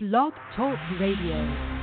[0.00, 1.77] Blog Talk Radio.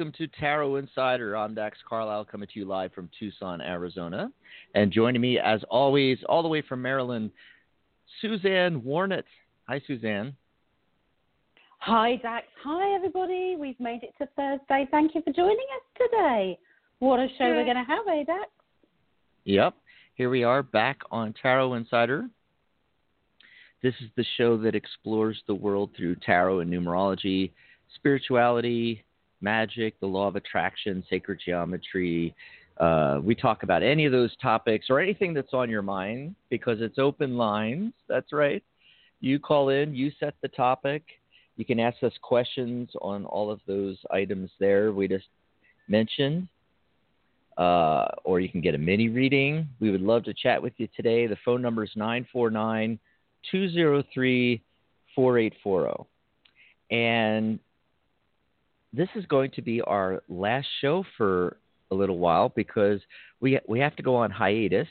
[0.00, 1.36] Welcome to Tarot Insider.
[1.36, 4.32] I'm Dax Carlisle coming to you live from Tucson, Arizona.
[4.74, 7.30] And joining me, as always, all the way from Maryland,
[8.22, 9.24] Susanne Warnett.
[9.68, 10.34] Hi, Susanne.
[11.80, 12.46] Hi, Dax.
[12.64, 13.56] Hi, everybody.
[13.60, 14.88] We've made it to Thursday.
[14.90, 16.58] Thank you for joining us today.
[17.00, 18.48] What a show we're going to have, eh, Dax?
[19.44, 19.74] Yep.
[20.14, 22.26] Here we are back on Tarot Insider.
[23.82, 27.50] This is the show that explores the world through tarot and numerology,
[27.96, 29.04] spirituality,
[29.40, 32.34] magic, the law of attraction, sacred geometry.
[32.78, 36.78] Uh, we talk about any of those topics or anything that's on your mind because
[36.80, 37.92] it's open lines.
[38.08, 38.62] That's right.
[39.20, 41.02] You call in, you set the topic.
[41.56, 45.26] You can ask us questions on all of those items there we just
[45.88, 46.48] mentioned.
[47.58, 49.68] Uh, or you can get a mini reading.
[49.80, 51.26] We would love to chat with you today.
[51.26, 52.98] The phone number is 949
[53.50, 54.62] 203
[55.14, 56.08] 4840.
[56.90, 57.58] And
[58.92, 61.58] this is going to be our last show for
[61.90, 63.00] a little while because
[63.40, 64.88] we we have to go on hiatus.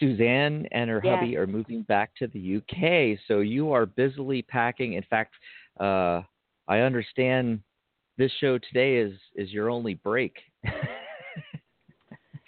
[0.00, 1.14] Susanne and her Yes.
[1.14, 4.94] hubby are moving back to the UK, so you are busily packing.
[4.94, 5.34] In fact,
[5.78, 6.22] uh,
[6.66, 7.60] I understand
[8.18, 10.36] this show today is is your only break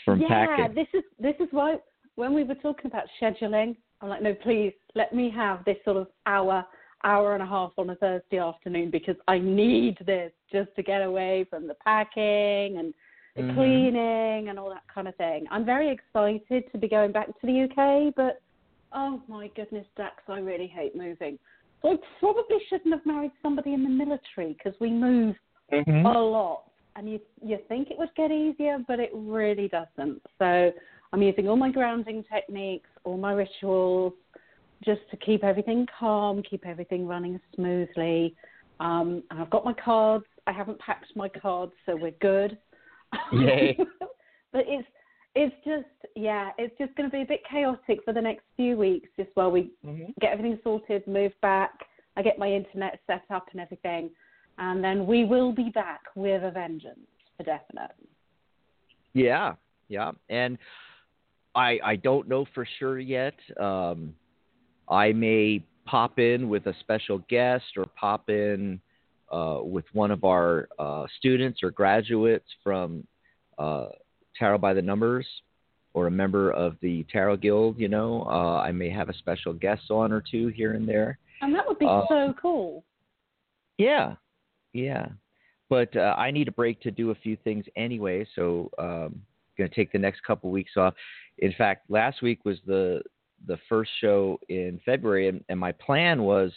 [0.05, 0.75] from yeah, packing.
[0.75, 1.77] this is this is why
[2.17, 5.99] when we were talking about scheduling, I'm like, no, please let me have this sort
[5.99, 6.65] of hour,
[7.07, 11.03] hour and a half on a Thursday afternoon because I need this just to get
[11.03, 12.93] away from the packing and
[13.37, 13.55] the Mhm.
[13.55, 15.47] cleaning and all that kind of thing.
[15.51, 18.43] I'm very excited to be going back to the UK, but
[18.93, 21.39] oh my goodness, Dax, I really hate moving.
[21.81, 25.39] So I probably shouldn't have married somebody in the military because we move
[25.71, 26.05] Mhm.
[26.07, 26.65] a lot.
[26.97, 30.23] And you you think it would get easier, but it really doesn't.
[30.39, 30.73] So
[31.13, 34.15] I'm using all my grounding techniques, all my rituals,
[34.85, 38.35] just to keep everything calm, keep everything running smoothly.
[38.81, 40.27] Um, and I've got my cards.
[40.47, 42.59] I haven't packed my cards, so we're good.
[43.33, 43.77] Yay.
[44.53, 44.87] but it's
[45.35, 48.77] it's just yeah, it's just going to be a bit chaotic for the next few
[48.77, 50.15] weeks, just while we Mhm.
[50.21, 51.73] get everything sorted, move back.
[52.17, 54.11] I get my internet set up and everything,
[54.59, 57.93] and then we will be back with a vengeance for definite.
[59.13, 59.55] Yeah,
[59.89, 60.59] yeah, and
[61.55, 63.39] I I don't know for sure yet.
[63.59, 64.15] Um,
[64.89, 68.81] I may pop in with a special guest or pop in
[69.33, 73.07] uh, with one of our uh, students or graduates from
[73.59, 73.87] uh,
[74.39, 75.27] Tarot by the Numbers
[75.95, 77.79] or a member of the Tarot Guild.
[77.79, 81.19] You know, uh, I may have a special guest on or two here and there.
[81.41, 82.85] And that would be Uh, so cool.
[83.79, 84.15] Yeah,
[84.73, 85.09] yeah.
[85.69, 89.21] But uh, I need a break to do a few things anyway, so um,
[89.59, 90.95] going to take the next couple weeks off.
[91.39, 93.03] In fact, last week was the
[93.47, 96.53] the first show in February, and, and my plan was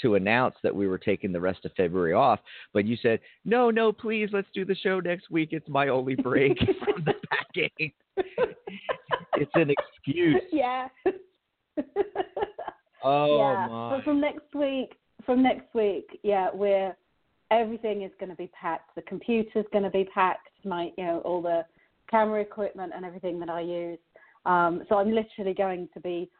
[0.00, 2.40] to announce that we were taking the rest of February off.
[2.72, 5.50] But you said, no, no, please, let's do the show next week.
[5.52, 7.92] It's my only break from the packing.
[9.34, 10.42] It's an excuse.
[10.52, 10.88] yeah.
[13.02, 13.66] Oh yeah.
[13.68, 13.96] my!
[13.96, 14.94] But from next week,
[15.24, 16.94] from next week, yeah, we're
[17.50, 18.94] everything is going to be packed.
[18.94, 20.48] The computer's going to be packed.
[20.64, 21.64] My, you know, all the
[22.10, 23.98] camera equipment and everything that I use.
[24.44, 26.30] Um, so I'm literally going to be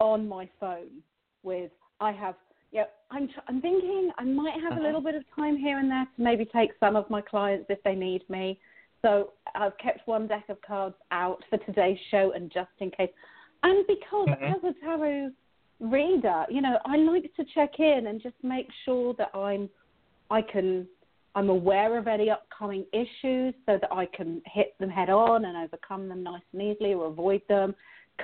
[0.00, 1.02] on my phone
[1.42, 1.70] with.
[2.00, 2.34] I have.
[2.70, 3.28] Yeah, I'm.
[3.28, 4.82] tr- I'm thinking I might have Uh-huh.
[4.82, 7.66] a little bit of time here and there to maybe take some of my clients
[7.68, 8.60] if they need me.
[9.02, 13.10] So I've kept one deck of cards out for today's show, and just in case.
[13.62, 14.56] And because Mhm.
[14.56, 15.32] as a tarot
[15.80, 19.70] reader, you know, I like to check in and just make sure that I'm,
[20.30, 20.86] I can,
[21.34, 25.56] I'm aware of any upcoming issues so that I can hit them head on and
[25.56, 27.74] overcome them nice and easily or avoid them.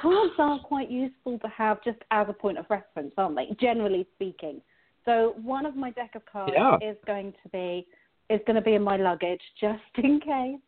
[0.01, 3.55] Cards are quite useful to have just as a point of reference, aren't they?
[3.61, 4.61] Generally speaking.
[5.05, 6.77] So one of my deck of cards Yeah.
[6.81, 7.87] is going to be
[8.31, 10.61] is going to be in my luggage just in case.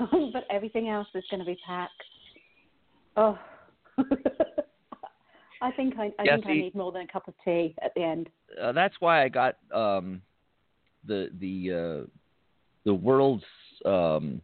[0.00, 1.92] Um, but everything else is going to be packed.
[3.16, 3.38] Oh,
[5.62, 7.92] I think I, I Yeah, think I need more than a cup of tea at
[7.94, 8.28] the end.
[8.60, 10.20] uh, that's why I got um,
[11.06, 12.06] the the uh,
[12.84, 13.44] the world's
[13.84, 14.40] um,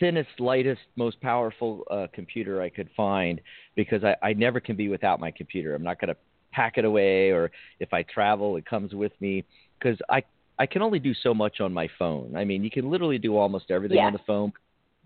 [0.00, 3.40] thinnest, lightest, most powerful uh, computer I could find
[3.76, 5.74] because I, I never can be without my computer.
[5.74, 6.16] I'm not going to
[6.52, 9.44] pack it away, or if I travel, it comes with me
[9.78, 10.22] because I
[10.58, 12.36] I can only do so much on my phone.
[12.36, 14.52] I mean, you can literally do almost everything on the phone.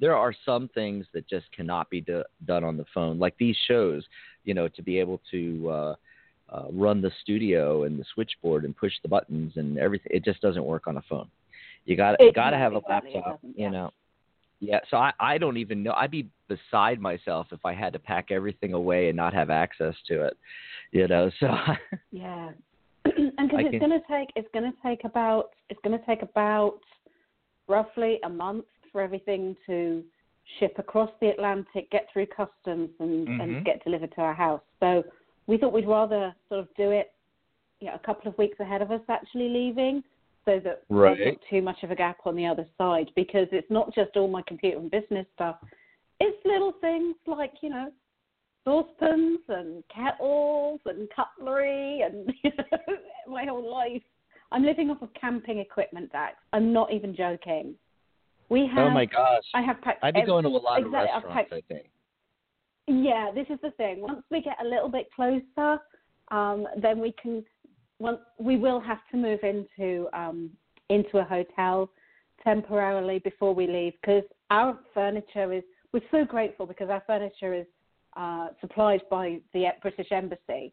[0.00, 3.56] There are some things that just cannot be do, done on the phone, like these
[3.68, 4.04] shows.
[4.44, 5.94] You know, to be able to uh,
[6.50, 10.12] uh, run the studio and the switchboard and push the buttons and everything.
[10.14, 11.28] It just doesn't work on a phone.
[11.84, 13.40] You got It- got to have a laptop.
[13.54, 13.90] You know.
[14.60, 15.92] Yeah, so I I don't even know.
[15.94, 19.94] I'd be beside myself if I had to pack everything away and not have access
[20.06, 20.36] to it.
[20.92, 21.48] You know, so
[22.12, 22.50] Yeah,
[23.04, 26.22] and because it's going to take it's going to take about it's going to take
[26.22, 26.78] about
[27.68, 30.04] roughly a month for everything to
[30.58, 33.42] ship across the Atlantic, get through customs, and Mhm.
[33.42, 34.62] and get delivered to our house.
[34.80, 35.04] So
[35.46, 37.12] we thought we'd rather sort of do it,
[37.80, 40.02] you know, a couple of weeks ahead of us actually leaving,
[40.44, 41.16] so that Right.
[41.18, 43.10] there's not too much of a gap on the other side.
[43.14, 45.56] Because it's not just all my computer and business stuff;
[46.20, 47.90] it's little things like you know
[48.64, 52.96] saucepans and kettles and cutlery and you know,
[53.28, 54.02] my whole life.
[54.52, 56.36] I'm living off of camping equipment, Dax.
[56.52, 57.74] I'm not even joking.
[58.50, 58.86] We have.
[58.86, 60.04] oh my gosh, I have packed.
[60.04, 60.92] I'd be going to a lot exactly, of
[61.24, 61.34] restaurants.
[61.34, 61.86] packed- I think.
[62.86, 64.00] Yeah, this is the thing.
[64.00, 65.78] Once we get a little bit closer,
[66.30, 67.44] um, then we can.
[67.98, 70.50] Once we will have to move into um,
[70.90, 71.90] into a hotel
[72.42, 75.62] temporarily before we leave because our furniture is.
[75.92, 77.66] We're so grateful because our furniture is
[78.16, 80.72] uh, supplied by the British Embassy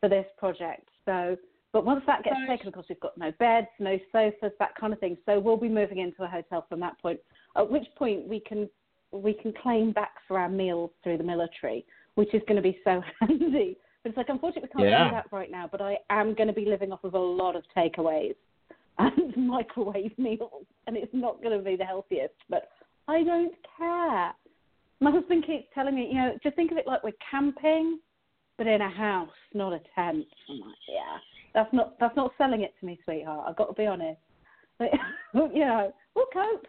[0.00, 0.88] for this project.
[1.04, 1.36] So,
[1.72, 4.92] but once that gets taken, of course, we've got no beds, no sofas, that kind
[4.92, 5.18] of thing.
[5.26, 7.20] So we'll be moving into a hotel from that point.
[7.56, 8.68] At which point we can
[9.14, 11.84] we can claim back for our meals through the military,
[12.14, 13.76] which is going to be so handy.
[14.02, 15.04] But it's like, unfortunately, we can't Yeah.
[15.08, 15.68] do that right now.
[15.70, 18.34] But I am going to be living off of a lot of takeaways
[18.98, 22.34] and microwave meals, and it's not going to be the healthiest.
[22.48, 22.68] But
[23.08, 24.32] I don't care.
[25.00, 27.98] My husband keeps telling me, you know, just think of it like we're camping,
[28.56, 30.24] but in a house, not a tent.
[30.48, 31.18] I'm like, yeah,
[31.54, 33.46] that's not that's not selling it to me, sweetheart.
[33.48, 34.20] I've got to be honest.
[35.34, 36.66] But, you know, we'll cope.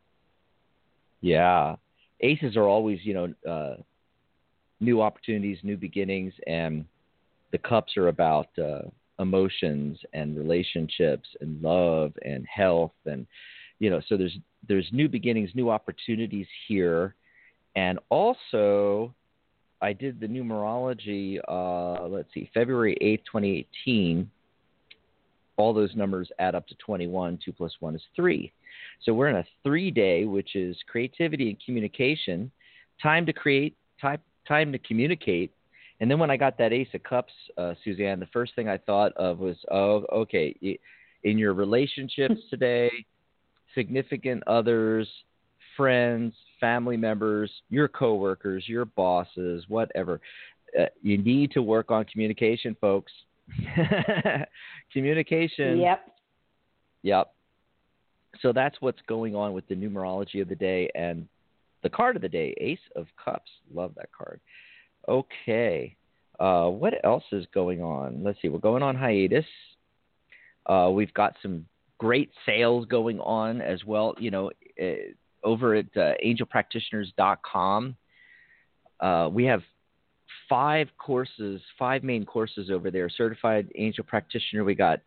[1.21, 1.75] Yeah,
[2.19, 3.75] aces are always, you know, uh,
[4.79, 6.85] new opportunities, new beginnings, and
[7.51, 8.81] the cups are about uh,
[9.19, 13.25] emotions and relationships and love and health and
[13.79, 14.37] you know so there's
[14.67, 17.15] there's new beginnings new opportunities here.
[17.75, 19.13] And also
[19.81, 24.29] i did the numerology uh let's see february 8th 2018
[25.57, 28.51] all those numbers add up to 21 2 plus 1 is 3
[29.01, 32.51] so we're in a three day which is creativity and communication
[33.01, 35.51] time to create time time to communicate.
[35.99, 38.77] And then when i got that ace of cups uh, susanne the first thing i
[38.77, 40.55] thought of was oh okay
[41.23, 42.89] in your relationships today
[43.75, 45.07] significant others,
[45.75, 50.21] friends, family members, your coworkers, your bosses, whatever.
[50.79, 53.11] Uh, you need to work on communication, folks.
[54.93, 55.79] communication.
[55.79, 56.07] Yep.
[57.03, 57.33] Yep.
[58.41, 61.27] So that's what's going on with the numerology of the day and
[61.83, 63.51] the card of the day, Ace of Cups.
[63.73, 64.39] Love that card.
[65.07, 65.95] Okay.
[66.39, 68.23] Uh, what else is going on?
[68.23, 68.49] Let's see.
[68.49, 69.45] We're going on hiatus.
[70.65, 71.65] Uh, we've got some
[72.03, 74.13] great sales going on as well.
[74.19, 77.95] You know, uh, over at uh, angelpractitioners.com,
[78.99, 79.61] uh, we have
[80.49, 83.09] five courses, five main courses over there.
[83.09, 84.65] Certified angel practitioner.
[84.65, 84.99] We got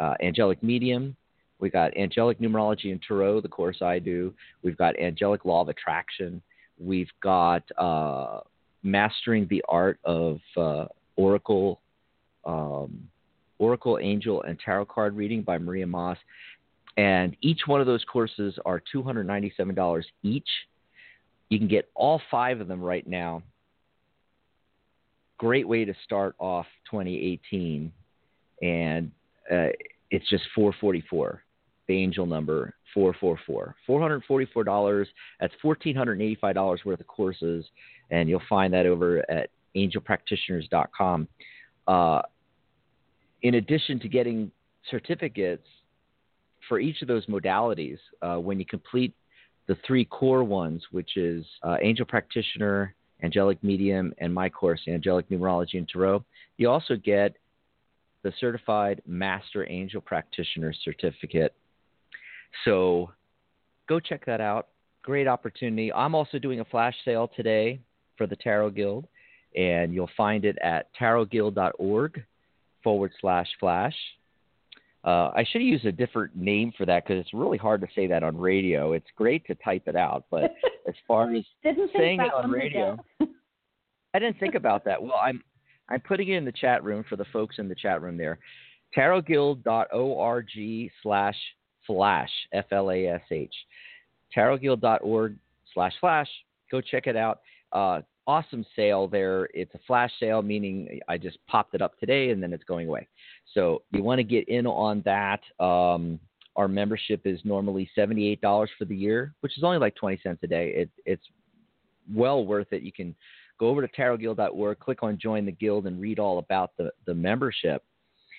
[0.00, 1.16] uh, angelic medium.
[1.58, 4.32] We got angelic numerology and tarot, the course I do.
[4.62, 6.40] We've got angelic law of attraction.
[6.78, 8.42] We've got uh,
[8.84, 10.84] mastering the art of uh,
[11.16, 11.80] oracle,
[12.44, 13.08] um,
[13.58, 16.18] oracle, angel, and tarot card reading by Maria Moss.
[16.96, 20.48] And each one of those courses are $297 each.
[21.48, 23.42] You can get all five of them right now.
[25.38, 27.92] Great way to start off 2018.
[28.62, 29.10] And
[29.50, 29.68] uh,
[30.10, 31.42] it's just 444
[31.86, 35.06] the angel number 444 $444
[35.40, 37.64] that's $1485 worth of courses
[38.10, 41.28] and you'll find that over at angelpractitioners.com
[41.88, 42.22] uh,
[43.44, 44.50] in addition to getting
[44.90, 45.66] certificates
[46.68, 49.14] for each of those modalities uh, when you complete
[49.68, 55.28] the three core ones which is uh, angel practitioner angelic medium and my course angelic
[55.30, 56.22] numerology and tarot
[56.56, 57.36] you also get
[58.24, 61.54] the Certified Master Angel Practitioner Certificate.
[62.64, 63.10] So
[63.88, 64.68] go check that out.
[65.02, 65.92] Great opportunity.
[65.92, 67.78] I'm also doing a flash sale today
[68.16, 69.06] for the Tarot Guild,
[69.54, 72.24] and you'll find it at tarotguild.org
[72.84, 73.96] forward slash flash.
[75.04, 78.06] Uh, I should use a different name for that because it's really hard to say
[78.06, 78.92] that on radio.
[78.92, 80.54] It's great to type it out, but
[80.88, 82.96] as far as saying it on radio,
[84.14, 85.02] I didn't think about that.
[85.02, 85.42] Well, I'm
[85.90, 88.38] I'm putting it in the chat room for the folks in the chat room there.
[88.96, 91.36] tarotguild.org slash
[91.86, 93.54] flash, F L A S H.
[94.34, 95.36] tarotguild.org
[95.74, 96.28] slash flash.
[96.70, 97.40] Go check it out.
[97.72, 99.48] Uh, awesome sale there.
[99.54, 102.88] It's a flash sale, meaning I just popped it up today and then it's going
[102.88, 103.08] away.
[103.52, 105.40] So you want to get in on that.
[105.62, 106.18] Um,
[106.56, 108.40] our membership is normally $78
[108.78, 110.72] for the year, which is only like 20 cents a day.
[110.74, 111.24] It, it's
[112.12, 112.82] well worth it.
[112.82, 113.14] You can
[113.58, 117.14] go over to tarotguild.org, click on join the guild, and read all about the, the
[117.14, 117.82] membership.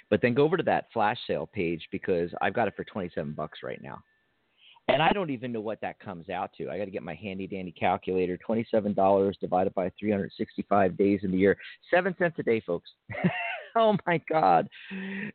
[0.10, 3.34] But then go over to that flash sale page because I've got it for 27
[3.34, 4.00] bucks right now.
[4.88, 6.70] And I don't even know what that comes out to.
[6.70, 8.38] I got to get my handy dandy calculator.
[8.48, 11.58] $27 divided by 365 days in the year.
[11.92, 12.90] Seven cents a day, folks.
[13.76, 14.70] oh my God.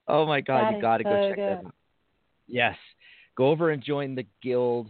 [0.06, 0.64] Oh my God.
[0.64, 1.48] That you got to so go check good.
[1.48, 1.74] that out.
[2.46, 2.76] Yes.
[3.36, 4.88] Go over and join the guild.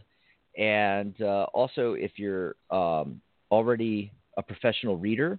[0.58, 5.38] And uh, also, if you're um, already a professional reader.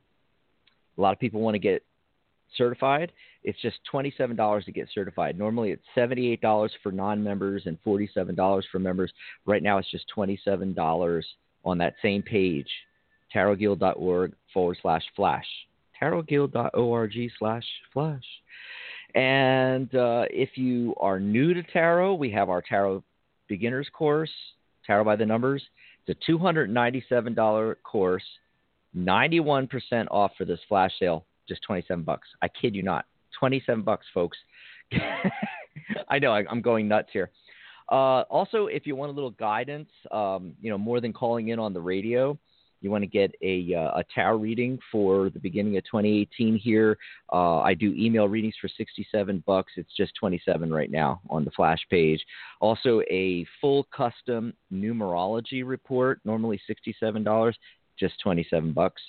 [0.97, 1.83] A lot of people want to get
[2.58, 3.12] certified.
[3.43, 5.38] It's just $27 to get certified.
[5.38, 9.12] Normally it's $78 for non members and $47 for members.
[9.46, 11.24] Right now it's just $27
[11.63, 12.70] on that same page,
[13.36, 15.46] tarotguild.org forward slash flash.
[16.01, 18.24] tarotguild.org slash flash.
[19.15, 23.03] And uh, if you are new to tarot, we have our tarot
[23.48, 24.31] beginners course,
[24.88, 25.62] Tarot by the Numbers.
[26.08, 28.24] It's a $297 course
[28.96, 32.27] 91% off for this flash sale, just 27 bucks.
[32.41, 33.05] I kid you not.
[33.39, 34.38] 27 bucks, folks.
[36.10, 37.31] I know I, am going nuts here.
[37.91, 41.60] Uh, also, if you want a little guidance, um, you know, more than calling in
[41.60, 42.38] on the radio,
[42.81, 46.98] you want to get a, uh, a tarot reading for the beginning of 2018 here.
[47.31, 49.74] Uh, I do email readings for 67 bucks.
[49.75, 52.24] It's just 27 right now on the flash page.
[52.60, 57.53] Also, a full custom numerology report, normally $67
[58.01, 59.01] just 27 bucks.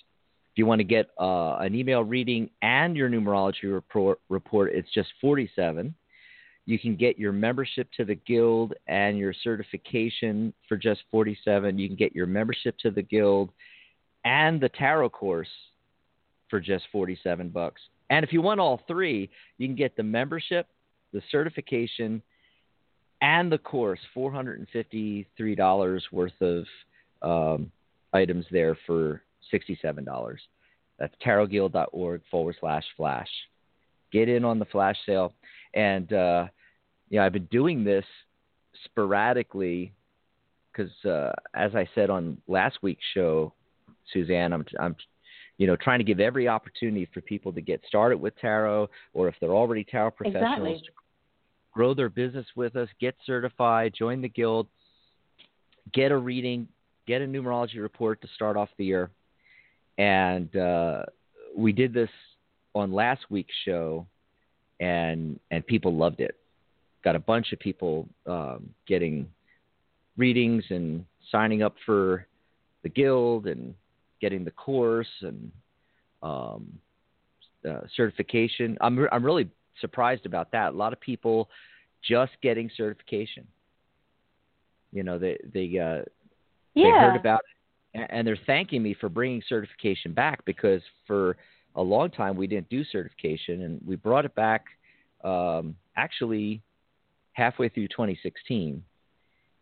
[0.53, 4.93] If you want to get uh, an email reading and your numerology report, report, it's
[4.93, 5.95] just 47.
[6.67, 11.79] You can get your membership to the guild and your certification for just 47.
[11.79, 13.51] You can get your membership to the guild
[14.27, 15.49] and the tarot course
[16.51, 17.81] for just 47 bucks.
[18.11, 20.67] And if you want all three, you can get the membership,
[21.15, 22.21] the certification,
[23.23, 26.67] and the course, $453 worth of
[27.23, 27.73] um,
[28.13, 29.23] items there for
[29.53, 30.37] $67.
[30.99, 33.29] That's tarotguild.org forward slash flash.
[34.13, 35.33] Get in on the flash sale.
[35.75, 36.47] And, uh,
[37.09, 38.05] yeah, I've been doing this
[38.85, 39.93] sporadically
[40.71, 43.53] because, uh, as I said on last week's show,
[44.13, 44.97] Susanne, I'm, I'm,
[45.59, 49.29] you know, trying to give every opportunity for people to get started with tarot, or
[49.29, 50.95] if they're already tarot professionals, Exactly.
[51.73, 54.67] grow their business with us, get certified, join the guild,
[55.93, 56.69] get a reading,
[57.07, 59.11] get a numerology report to start off the year.
[59.99, 61.03] And uh,
[61.57, 62.11] we did this
[62.75, 64.07] on last week's show,
[64.81, 66.37] and and people loved it.
[67.05, 69.29] Got a bunch of people um, getting
[70.17, 72.27] readings and signing up for
[72.83, 73.75] the guild and
[74.21, 75.51] getting the course and
[76.23, 76.67] um,
[77.69, 78.79] uh, certification.
[78.81, 79.49] I'm re- I'm really
[79.81, 80.73] surprised about that.
[80.73, 81.49] A lot of people
[82.09, 83.47] just getting certification.
[84.93, 86.03] You know, they they uh,
[86.75, 87.62] they heard about it
[87.95, 91.37] and they're thanking me for bringing certification back because for
[91.75, 94.65] a long time we didn't do certification, and we brought it back
[95.25, 96.63] um, actually
[97.33, 98.83] halfway through 2016.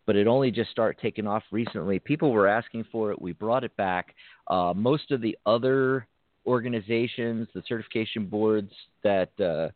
[0.07, 1.99] But it only just started taking off recently.
[1.99, 3.21] People were asking for it.
[3.21, 4.15] We brought it back.
[4.49, 6.07] Uh, most of the other
[6.47, 8.73] organizations, the certification boards
[9.05, 9.69] that uh,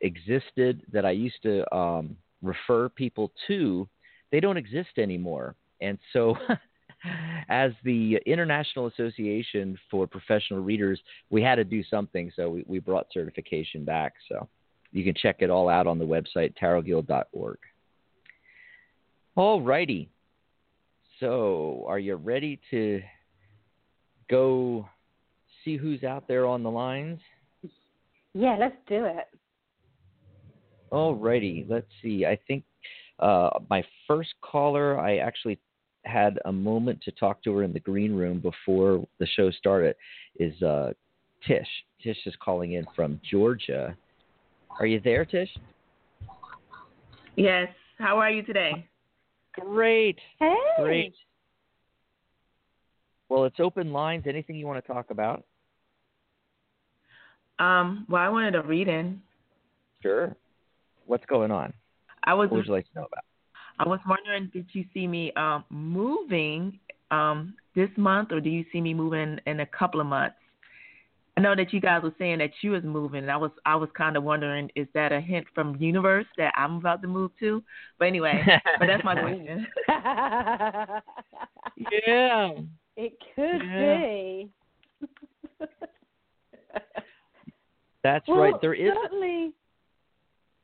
[0.00, 3.88] existed that I used to um, refer people to,
[4.32, 5.54] they don't exist anymore.
[5.80, 6.36] And so,
[7.48, 12.32] as the International Association for Professional Readers, we had to do something.
[12.34, 14.14] So we, we brought certification back.
[14.28, 14.48] So
[14.92, 17.58] you can check it all out on the website, tarotguild.org.
[19.36, 20.08] All righty.
[21.20, 23.02] So, are you ready to
[24.30, 24.88] go
[25.64, 27.20] see who's out there on the lines?
[28.34, 29.26] Yeah, let's do it.
[30.90, 31.66] All righty.
[31.68, 32.26] Let's see.
[32.26, 32.64] I think
[33.18, 35.58] uh, my first caller, I actually
[36.06, 39.96] had a moment to talk to her in the green room before the show started,
[40.38, 40.92] is uh,
[41.46, 41.68] Tish.
[42.02, 43.96] Tish is calling in from Georgia.
[44.78, 45.50] Are you there, Tish?
[47.36, 47.68] Yes.
[47.98, 48.86] How are you today?
[49.52, 50.18] Great.
[50.38, 50.54] Hey.
[50.78, 51.14] Great.
[53.28, 54.24] Well, it's open lines.
[54.26, 55.44] Anything you want to talk about?
[57.58, 59.20] Um, well, I wanted to read in.
[60.02, 60.36] Sure.
[61.06, 61.72] What's going on?
[62.24, 63.24] I was What would you like to know about?
[63.78, 66.78] I was wondering, did you see me um, moving
[67.10, 70.36] um, this month, or do you see me moving in a couple of months?
[71.36, 73.76] I know that you guys were saying that you was moving, and I was I
[73.76, 77.30] was kind of wondering, is that a hint from universe that I'm about to move
[77.40, 77.62] to?
[77.98, 78.42] But anyway,
[78.78, 79.66] but that's my question.
[81.76, 82.52] yeah.
[82.96, 83.98] it could Yeah.
[83.98, 84.50] be.
[88.02, 88.54] That's well, right.
[88.60, 89.52] There is certainly.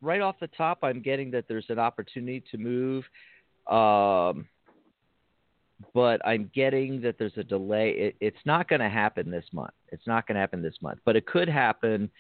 [0.03, 3.05] Right off the top, I'm getting that there's an opportunity to move,
[3.71, 4.47] um,
[5.95, 7.91] but I'm getting that there's a delay.
[7.91, 9.73] It, it's not going to happen this month.
[9.89, 12.11] It's not going to happen this month, but it could happen.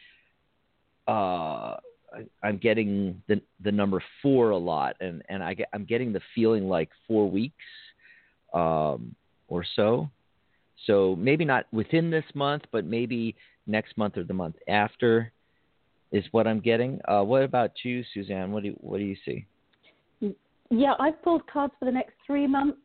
[1.06, 1.76] Uh,
[2.14, 6.12] I, I'm getting the the number four a lot, and and I get, I'm getting
[6.12, 7.64] the feeling like four weeks,
[8.54, 9.14] um,
[9.48, 10.08] or so.
[10.86, 13.34] So maybe not within this month, but maybe
[13.66, 15.32] next month or the month after
[16.12, 17.00] is what I'm getting.
[17.08, 18.52] Uh, what about you, Susanne?
[18.52, 19.46] What do you, what do you see?
[20.70, 22.78] Yeah, I've pulled cards for the next three months.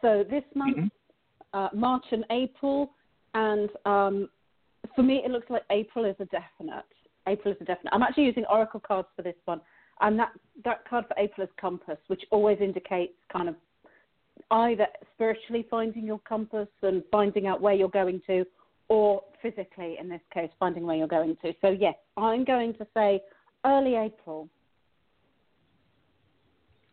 [0.00, 0.90] So this month, Mhm.
[1.52, 2.92] uh, March and April,
[3.34, 4.28] and um,
[4.94, 6.84] for me, it looks like April is a definite.
[7.26, 7.92] April is a definite.
[7.92, 9.60] I'm actually using oracle cards for this one,
[10.00, 10.32] and that
[10.64, 13.56] that card for April is compass, which always indicates kind of
[14.50, 18.46] either spiritually finding your compass and finding out where you're going to,
[18.88, 21.52] or physically, in this case, finding where you're going to.
[21.60, 23.20] So yes, I'm going to say
[23.64, 24.48] early April.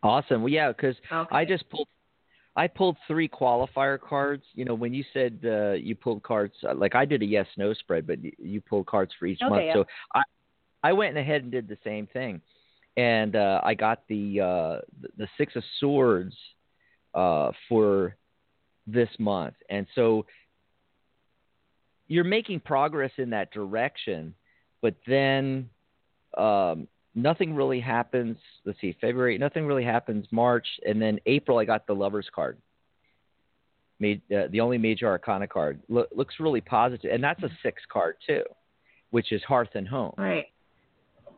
[0.02, 0.42] Awesome.
[0.42, 1.34] Well, yeah, because Okay.
[1.34, 1.88] I just pulled.
[2.56, 4.44] I pulled three qualifier cards.
[4.54, 7.46] You know, when you said uh, you pulled cards, uh, like I did a yes
[7.56, 9.64] no spread, but you, you pulled cards for each Okay, month.
[9.66, 9.74] yeah.
[9.74, 10.22] So I,
[10.84, 12.40] I went ahead and did the same thing,
[12.96, 16.36] and uh, I got the uh, the- the six of swords
[17.14, 18.14] uh, for
[18.86, 20.26] this month, and so
[22.08, 24.34] you're making progress in that direction,
[24.82, 25.68] but then
[26.36, 28.36] um, nothing really happens.
[28.64, 30.26] Let's see, February, nothing really happens.
[30.30, 32.58] March, and then April, I got the Lovers card.
[34.00, 37.80] Made uh, the only major arcana card Lo- looks really positive, and that's a six
[37.90, 38.42] card too,
[39.10, 40.12] which is Hearth and Home.
[40.18, 40.46] Right.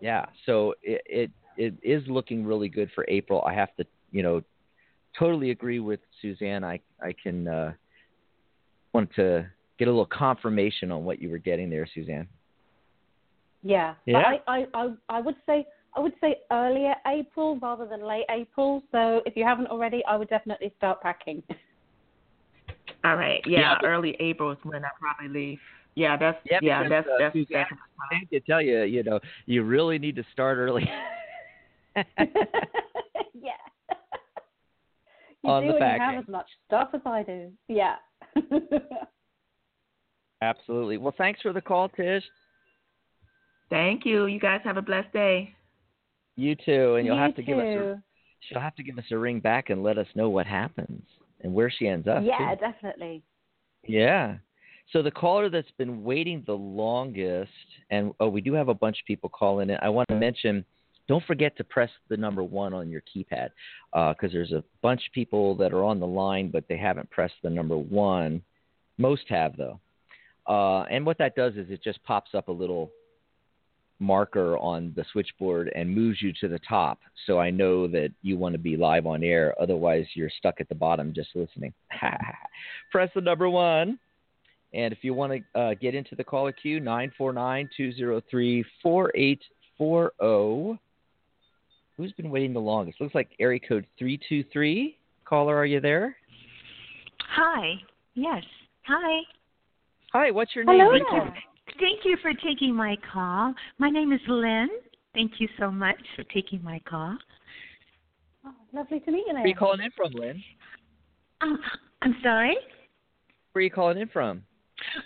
[0.01, 3.43] Yeah, so it, it it is looking really good for April.
[3.47, 4.43] I have to, you know,
[5.19, 6.65] totally agree with Susanne.
[6.65, 7.73] I I can uh,
[8.93, 9.47] want to
[9.79, 12.29] get a little confirmation on what you were getting there, Susanne.
[13.63, 13.95] Yeah.
[14.07, 14.23] Yeah.
[14.45, 18.27] But I, I, I, I would say I would say earlier April rather than late
[18.31, 18.83] April.
[18.93, 21.43] So if you haven't already, I would definitely start packing.
[23.05, 23.41] All right.
[23.47, 25.59] Yeah, Yeah, early April is when I probably leave.
[25.95, 27.81] Yeah, that's Yeah, yeah, because, that's uh, that's Suzanne- that's
[28.13, 30.87] I have to tell you, you know, you really need to start early.
[31.97, 33.53] yeah.
[35.43, 37.51] you On do the when you have as much stuff as I do.
[37.69, 37.97] Yeah.
[40.43, 40.99] Absolutely.
[40.99, 42.25] Well, thanks for the call, Tish.
[43.71, 44.27] Thank you.
[44.27, 45.55] You guys have a blessed day.
[46.37, 47.65] You too, and you'll You have to give us.
[47.65, 48.03] A,
[48.41, 51.03] she'll have to give us a ring back and let us know what happens
[51.41, 52.23] and where she ends up.
[52.23, 52.61] Yeah, too.
[52.61, 53.23] definitely.
[53.87, 54.37] Yeah.
[54.93, 57.51] So the caller that's been waiting the longest,
[57.91, 59.79] and oh, we do have a bunch of people calling in.
[59.83, 60.65] I want to mention,
[61.09, 63.49] don't forget to press the number one on your keypad
[63.95, 67.11] uh, because there's a bunch of people that are on the line, but they haven't
[67.11, 68.43] pressed the number one.
[68.99, 69.81] Most have though,
[70.49, 72.91] uh, and what that does is it just pops up a little
[73.99, 76.99] marker on the switchboard and moves you to the top.
[77.27, 79.55] So I know that you want to be live on air.
[79.61, 81.73] Otherwise, you're stuck at the bottom just listening.
[82.93, 83.99] Press the number one.
[84.75, 90.81] And if you want to uh, get into the caller queue, 949 203 4840.
[91.97, 93.01] Who's been waiting the longest?
[93.01, 94.99] Looks like area code 323.
[95.25, 96.15] Caller, are you there?
[97.21, 97.77] Hi.
[98.15, 98.45] Yes.
[98.87, 99.23] Hi.
[100.13, 100.79] Hi, what's your name?
[100.79, 101.77] Hello Thank you.
[101.81, 103.55] Thank you for taking my call.
[103.79, 104.69] My name is Lynn.
[105.15, 107.17] Thank you so much for taking my call.
[108.45, 110.43] Oh, lovely to meet you, Where are you calling in from, Lynn?
[111.41, 111.59] Um,
[112.03, 112.57] I'm sorry.
[113.53, 114.43] Where are you calling in from?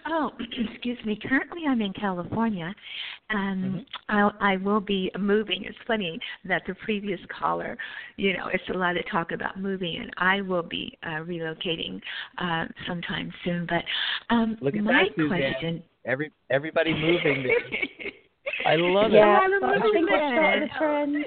[0.07, 0.33] Oh,
[0.71, 1.19] excuse me.
[1.29, 2.75] Currently, I'm in California,
[3.29, 3.87] and Mhm.
[4.09, 5.65] I'll, I will be moving.
[5.65, 7.77] It's funny that the previous caller,
[8.17, 12.01] you know, it's a lot of talk about moving, and I will be uh, relocating
[12.39, 13.67] uh, sometime soon.
[13.67, 13.85] But
[14.35, 15.83] um, Look at my that, question.
[16.05, 17.47] Every everybody moving.
[18.67, 19.17] I love it.
[19.17, 20.11] Yeah, A lot of I think movement.
[20.23, 21.25] I started a trend.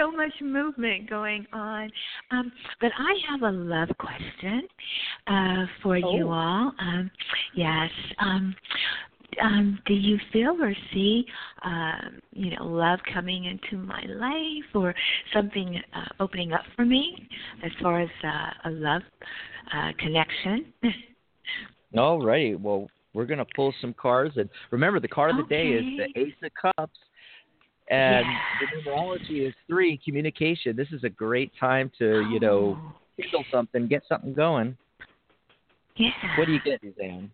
[0.00, 1.90] So much movement going on.
[2.30, 4.62] Um, but I have a love question
[5.26, 6.32] uh, for you Oh.
[6.32, 6.72] all.
[6.78, 7.10] Um,
[7.54, 7.90] yes.
[8.18, 8.54] Um,
[9.40, 11.24] um, do you feel or see,
[11.62, 14.92] um, you know, love coming into my life, or
[15.32, 17.28] something uh, opening up for me
[17.64, 19.02] as far as uh, a love
[19.72, 20.72] uh, connection?
[21.96, 22.56] All righty.
[22.56, 24.36] Well, we're going to pull some cards.
[24.36, 26.98] And remember, the card of the day is the Ace of Cups.
[27.90, 28.40] And Yeah.
[28.60, 30.76] the numerology is three, communication.
[30.76, 32.94] This is a great time to, you know, Oh,
[33.30, 34.76] feel something, get something going.
[35.96, 36.12] yeah.
[36.38, 37.32] What do you get, Susanne?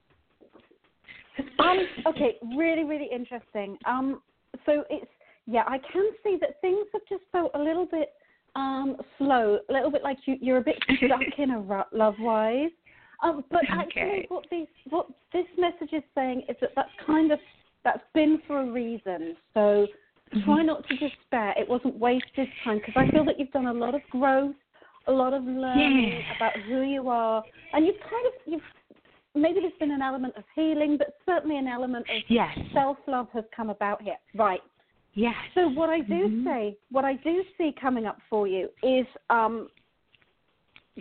[1.59, 3.79] Um, okay, really, really interesting.
[3.85, 4.23] Um,
[4.65, 5.11] so it's
[5.47, 8.15] yeah, I can see that things have just felt a little bit
[8.57, 12.19] um slow, a little bit like you you're a bit stuck in a rut love
[12.19, 12.71] wise.
[13.23, 14.27] Um, but actually, Okay.
[14.29, 17.39] what these what this message is saying is that that's kind of
[17.85, 19.37] that's been for a reason.
[19.55, 19.87] So
[20.31, 20.67] try Mm-hmm.
[20.67, 21.55] not to despair.
[21.57, 24.55] It wasn't wasted time because I feel that you've done a lot of growth,
[25.07, 26.37] a lot of learning Yeah.
[26.37, 28.63] about who you are, and you've kind of you've
[29.35, 32.57] maybe there's been an element of healing, but certainly an element of Yes.
[32.73, 34.19] self love has come about here.
[34.35, 34.63] Right.
[35.15, 35.35] Yes.
[35.55, 36.45] So what I do Mhm.
[36.45, 39.71] say, what I do see coming up for you is um,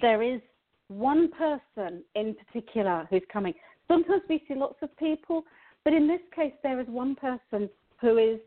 [0.02, 0.42] there is
[0.88, 3.54] one person in particular who's coming.
[3.88, 5.46] Sometimes we see lots of people,
[5.84, 8.40] but in this case, there is one person who is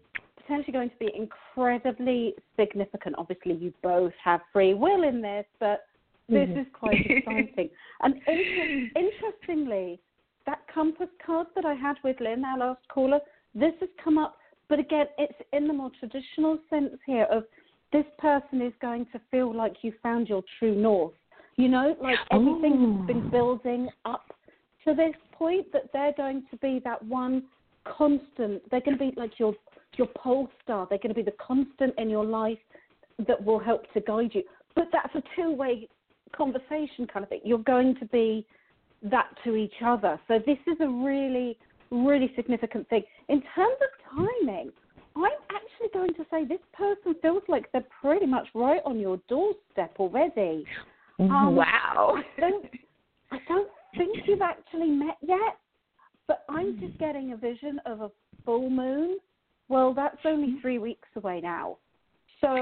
[0.48, 3.14] potentially going to be incredibly significant.
[3.18, 5.86] Obviously, you both have free will in this, but
[6.28, 6.56] this Mhm.
[6.58, 7.70] is quite exciting.
[8.00, 10.00] and inter- interestingly,
[10.46, 13.20] that compass card that I had with Lynn, our last caller,
[13.54, 17.44] this has come up, but again, it's in the more traditional sense here of
[17.92, 21.14] this person is going to feel like you found your true north.
[21.56, 22.96] You know, like everything Oh.
[22.98, 24.32] has been building up
[24.84, 27.48] to this point that they're going to be that one
[27.84, 28.68] constant.
[28.70, 29.54] They're going to be like your
[29.98, 30.86] your pole star.
[30.88, 32.58] They're going to be the constant in your life
[33.26, 34.42] that will help to guide you.
[34.74, 35.88] But that's a two way
[36.36, 37.40] conversation kind of thing.
[37.44, 38.46] You're going to be
[39.02, 40.20] that to each other.
[40.28, 41.58] So this is a really,
[41.90, 43.02] really significant thing.
[43.28, 44.70] In terms of timing,
[45.16, 49.18] I'm actually going to say this person feels like they're pretty much right on your
[49.28, 50.64] doorstep already.
[51.18, 52.14] Um, wow.
[52.16, 52.64] I don't,
[53.32, 55.58] I don't think you've actually met yet,
[56.28, 58.10] but I'm just getting a vision of a
[58.44, 59.18] full moon.
[59.68, 60.60] Well, that's only mm-hmm.
[60.60, 61.76] three weeks away now,
[62.40, 62.54] so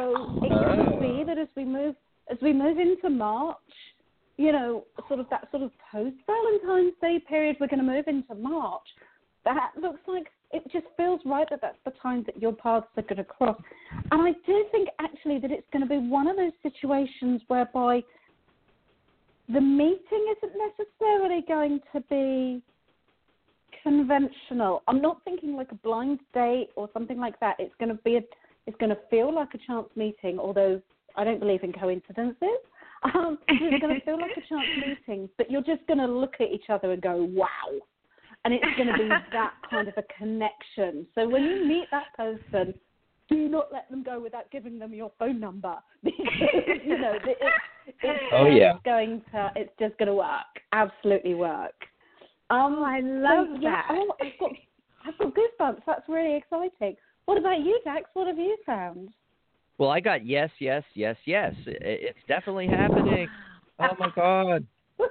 [0.42, 0.84] it oh.
[0.90, 1.94] could be that as we move
[2.30, 3.56] as we move into March,
[4.36, 8.08] you know, sort of that sort of post Valentine's Day period, we're going to move
[8.08, 8.82] into March.
[9.44, 13.02] That looks like it just feels right that that's the time that your paths are
[13.02, 13.60] going to cross.
[14.10, 18.02] And I do think actually that it's going to be one of those situations whereby
[19.48, 22.62] the meeting isn't necessarily going to be
[23.86, 24.82] conventional.
[24.88, 27.54] I'm not thinking like a blind date or something like that.
[27.60, 28.20] It's going to be a,
[28.66, 30.80] it's going to feel like a chance meeting, although
[31.16, 32.36] I don't believe in coincidences.
[33.14, 36.36] Um, it's going to feel like a chance meeting, but you're just going to look
[36.40, 37.68] at each other and go, "Wow,"
[38.44, 41.06] and it's going to be that kind of a connection.
[41.14, 42.74] So when you meet that person,
[43.28, 47.36] do not let them go without giving them your phone number because you know it,
[48.02, 48.72] it's Oh, yeah.
[48.72, 51.74] just going to it's just going to work absolutely work
[52.50, 53.88] um Oh, I love so, yeah, that.
[53.90, 54.50] oh i've got
[55.06, 59.08] i've got goosebumps that's really exciting what about you dax what have you found
[59.78, 61.52] Well, I got yes, yes, yes, yes.
[61.66, 61.70] I-
[62.08, 63.28] It's definitely happening.
[63.78, 64.66] Oh my God.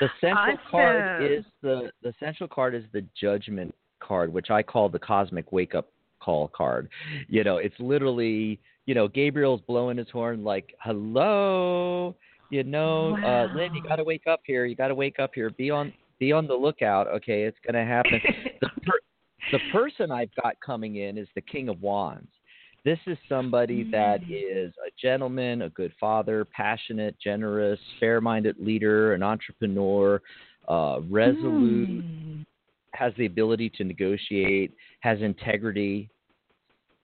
[0.00, 4.88] The central card is the the central card is the judgment card, which I call
[4.88, 5.88] the cosmic wake up
[6.20, 6.88] call card.
[7.28, 12.14] You know, it's literally you know Gabriel's blowing his horn like hello.
[12.50, 14.66] You know, uh, Lynn, you got to wake up here.
[14.66, 15.50] You got to wake up here.
[15.50, 17.06] Be on be on the lookout.
[17.08, 18.20] Okay, it's gonna happen.
[18.60, 19.00] the per-
[19.52, 22.28] the person I've got coming in is the King of Wands.
[22.84, 24.66] This is somebody that Mm.
[24.66, 30.20] is a gentleman, a good father, passionate, generous, fair-minded leader, an entrepreneur,
[30.68, 32.46] uh, resolute, Mm.
[32.94, 36.08] has the ability to negotiate, has integrity.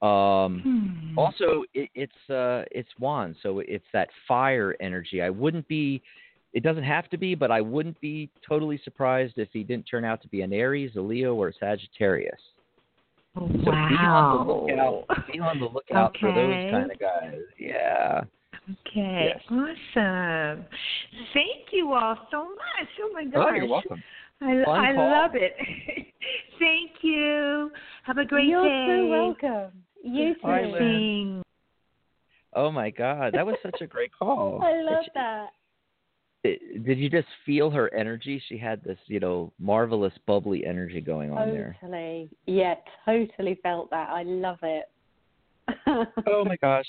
[0.02, 1.18] Um, Hmm.
[1.18, 5.22] also, it, it's uh, it's wand, so it's that fire energy.
[5.22, 6.02] I wouldn't be.
[6.52, 10.04] It doesn't have to be, but I wouldn't be totally surprised if he didn't turn
[10.04, 12.40] out to be an Aries, a Leo, or a Sagittarius.
[13.35, 15.04] So be on the lookout.
[15.30, 17.40] Be on the lookout for those kind of guys.
[17.59, 18.22] Yeah.
[18.88, 19.40] Okay, Yes.
[19.50, 20.64] awesome.
[21.35, 22.88] Thank you all so much.
[23.02, 24.02] Oh my Oh, you're welcome.
[24.40, 25.55] I, I love it.
[26.59, 27.70] Thank you.
[28.05, 28.49] Have a great day.
[28.49, 29.72] You're so welcome.
[30.03, 30.40] You too.
[30.42, 31.42] Bye,
[32.55, 34.61] Oh my God, that was such a great call.
[34.64, 35.46] I love Did that.
[36.44, 38.40] you- Did you just feel her energy?
[38.49, 41.77] She had this, you know, marvelous bubbly energy going on there.
[41.81, 42.31] Totally.
[42.46, 44.09] Yeah, totally felt that.
[44.11, 44.85] I love it.
[46.29, 46.87] Oh my gosh.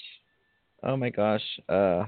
[0.83, 1.41] Oh my gosh.
[1.67, 2.05] Uh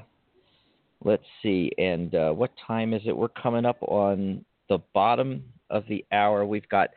[1.04, 1.72] let's see.
[1.78, 3.18] And uh what time is it?
[3.18, 6.46] We're coming up on the bottom of the hour.
[6.46, 6.90] We've got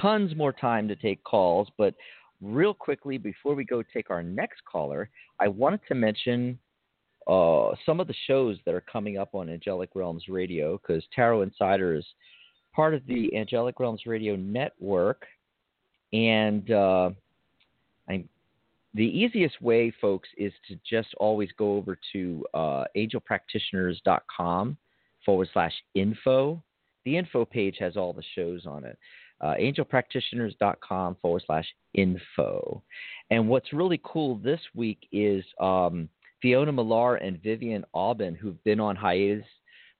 [0.00, 1.94] tons more time to take calls, but
[2.40, 5.10] real quickly before we go take our next caller,
[5.40, 6.58] I wanted to mention
[7.26, 11.42] uh, some of the shows that are coming up on Angelic Realms Radio because Tarot
[11.42, 12.04] Insider is
[12.74, 15.26] part of the Angelic Realms Radio network,
[16.12, 17.10] and uh,
[18.08, 18.28] I'm
[18.94, 24.76] the easiest way, folks, is to just always go over to uh, angelpractitioners.com
[25.24, 26.62] forward slash info.
[27.04, 28.98] The info page has all the shows on it.
[29.40, 32.82] Uh, angelpractitioners.com forward slash info.
[33.30, 36.10] And what's really cool this week is um,
[36.42, 39.46] Fiona Millar and Vivian Aubin, who've been on hiatus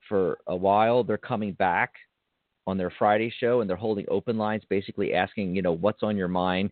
[0.08, 1.92] for a while, they're coming back
[2.66, 6.16] on their Friday show and they're holding open lines, basically asking, you know, what's on
[6.16, 6.70] your mind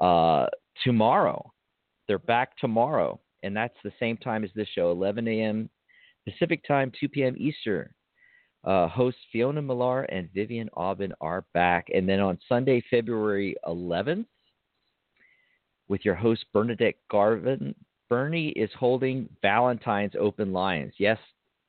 [0.00, 0.46] uh,
[0.84, 1.52] tomorrow.
[2.08, 5.70] They're back tomorrow, and that's the same time as this show, 11 a.m.
[6.28, 7.36] Pacific time, 2 p.m.
[7.38, 7.88] Eastern.
[8.62, 11.88] Uh, hosts Fiona Millar and Vivian Aubin are back.
[11.94, 14.26] And then on Sunday, February 11th,
[15.88, 17.74] with your host Bernadette Garvin,
[18.08, 20.92] Bernie is holding Valentine's open lines.
[20.98, 21.18] Yes,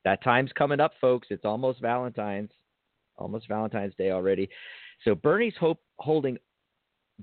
[0.04, 1.28] that time's coming up, folks.
[1.30, 2.50] It's almost Valentine's,
[3.16, 4.48] almost Valentine's Day already.
[5.04, 6.38] So Bernie's hope, holding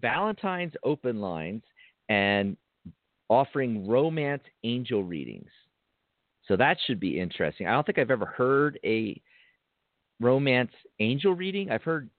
[0.01, 1.63] Valentine's open lines
[2.09, 2.57] and
[3.29, 5.49] offering romance angel readings.
[6.47, 7.67] So that should be interesting.
[7.67, 9.21] I don't think I've ever heard a
[10.19, 11.71] romance angel reading.
[11.71, 12.09] I've heard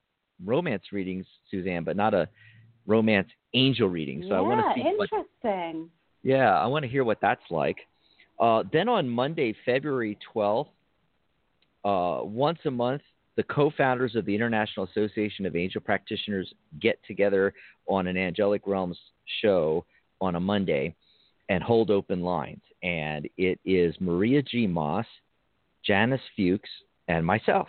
[0.45, 2.29] romance readings, Susanne, but not a
[2.87, 4.23] romance angel reading.
[4.23, 5.91] So yeah, I want to see what interesting.
[6.23, 7.77] yeah, I want to hear what that's like.
[8.39, 10.69] Uh, then on Monday, February 12th,
[11.85, 13.03] uh, once a month,
[13.37, 17.55] the co founders of the International Association of Angel Practitioners get together
[17.87, 18.99] on an Angelic Realms
[19.43, 19.85] show
[20.21, 20.95] on a Monday
[21.49, 22.61] and hold open lines.
[22.83, 24.67] And it is Maria G.
[24.67, 25.07] Moss,
[25.85, 26.69] Janice Fuchs,
[27.09, 27.69] and myself.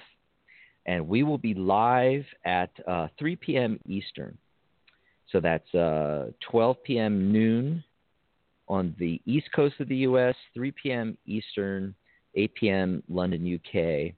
[0.85, 3.79] And we will be live at uh, 3 p.m.
[3.85, 4.37] Eastern.
[5.31, 7.31] So that's uh, 12 p.m.
[7.31, 7.83] noon
[8.67, 11.17] on the east coast of the U.S., 3 p.m.
[11.25, 11.93] Eastern,
[12.35, 13.03] 8 p.m.
[13.09, 14.13] London, UK.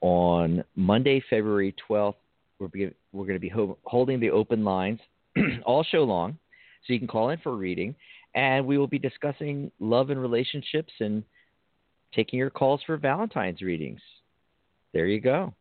[0.00, 2.14] On Monday, February 12th,
[2.58, 5.00] we're, be, we're going to be ho- holding the open lines
[5.64, 6.38] all show long,
[6.86, 7.94] so you can call in for a reading,
[8.34, 11.22] and we will be discussing love and relationships and
[12.14, 14.00] taking your calls for Valentine's readings.
[14.92, 15.52] There you go.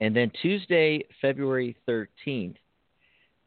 [0.00, 2.56] And then Tuesday, February 13th,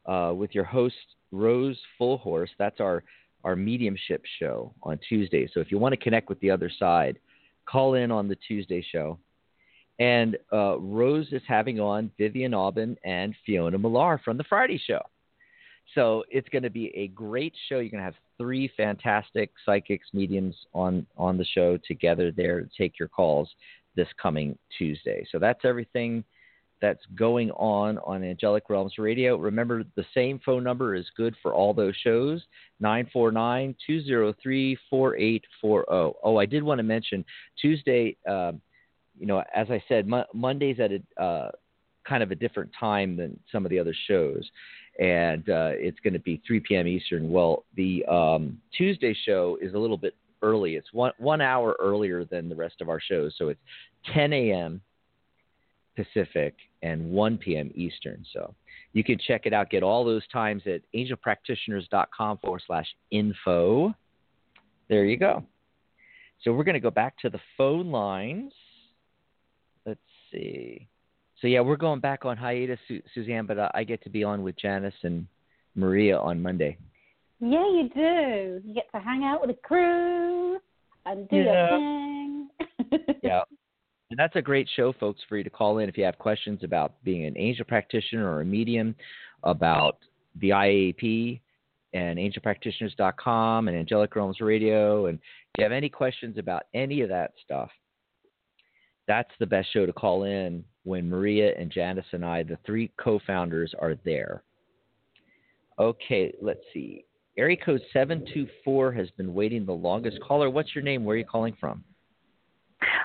[0.06, 0.94] uh, with your host
[1.32, 2.50] Rose Fullhorse.
[2.58, 3.02] That's our
[3.42, 5.46] our mediumship show on Tuesday.
[5.52, 7.18] So if you want to connect with the other side,
[7.66, 9.18] call in on the Tuesday show.
[9.98, 15.02] And uh, Rose is having on Vivian Aubin and Fiona Millar from the Friday show.
[15.94, 17.80] So it's going to be a great show.
[17.80, 22.68] You're going to have three fantastic psychics, mediums on on the show together there to
[22.76, 23.50] take your calls
[23.94, 25.26] this coming Tuesday.
[25.30, 26.24] So that's everything
[26.80, 29.36] that's going on on Angelic Realms Radio.
[29.36, 32.42] Remember, the same phone number is good for all those shows
[32.80, 36.18] 949 203 4840.
[36.22, 37.24] Oh, I did want to mention
[37.60, 38.52] Tuesday, uh,
[39.18, 41.50] you know, as I said, Mo- Monday's at a uh,
[42.06, 44.48] kind of a different time than some of the other shows.
[45.00, 46.86] And uh, it's going to be 3 p.m.
[46.86, 47.30] Eastern.
[47.30, 50.76] Well, the um, Tuesday show is a little bit early.
[50.76, 53.60] It's one one hour earlier than the rest of our shows, so it's
[54.12, 54.80] 10 a.m.
[55.96, 57.70] Pacific and 1 p.m.
[57.74, 58.24] Eastern.
[58.32, 58.54] So
[58.92, 59.70] you can check it out.
[59.70, 63.94] Get all those times at angelpractitioners.com forward slash info.
[64.88, 65.42] There you go.
[66.42, 68.52] So we're going to go back to the phone lines.
[69.86, 70.86] Let's see.
[71.40, 74.24] So yeah, we're going back on hiatus, Su- Susanne, but uh, I get to be
[74.24, 75.26] on with Janice and
[75.74, 76.76] Maria on Monday.
[77.40, 78.62] Yeah, you do.
[78.66, 80.58] You get to hang out with a crew
[81.06, 81.70] and do Yeah.
[81.70, 82.48] your thing.
[83.22, 83.40] yeah.
[84.14, 86.62] And that's a great show, folks, for you to call in if you have questions
[86.62, 88.94] about being an angel practitioner or a medium,
[89.42, 89.98] about
[90.40, 91.40] the IAP
[91.94, 95.06] and angelpractitioners.com and Angelic Realms Radio.
[95.06, 97.70] And if you have any questions about any of that stuff,
[99.08, 102.92] that's the best show to call in when Maria and Janice and I, the three
[102.96, 104.44] co founders, are there.
[105.80, 107.04] Okay, let's see.
[107.36, 110.20] Area code 724 has been waiting the longest.
[110.20, 111.04] Caller, what's your name?
[111.04, 111.82] Where are you calling from?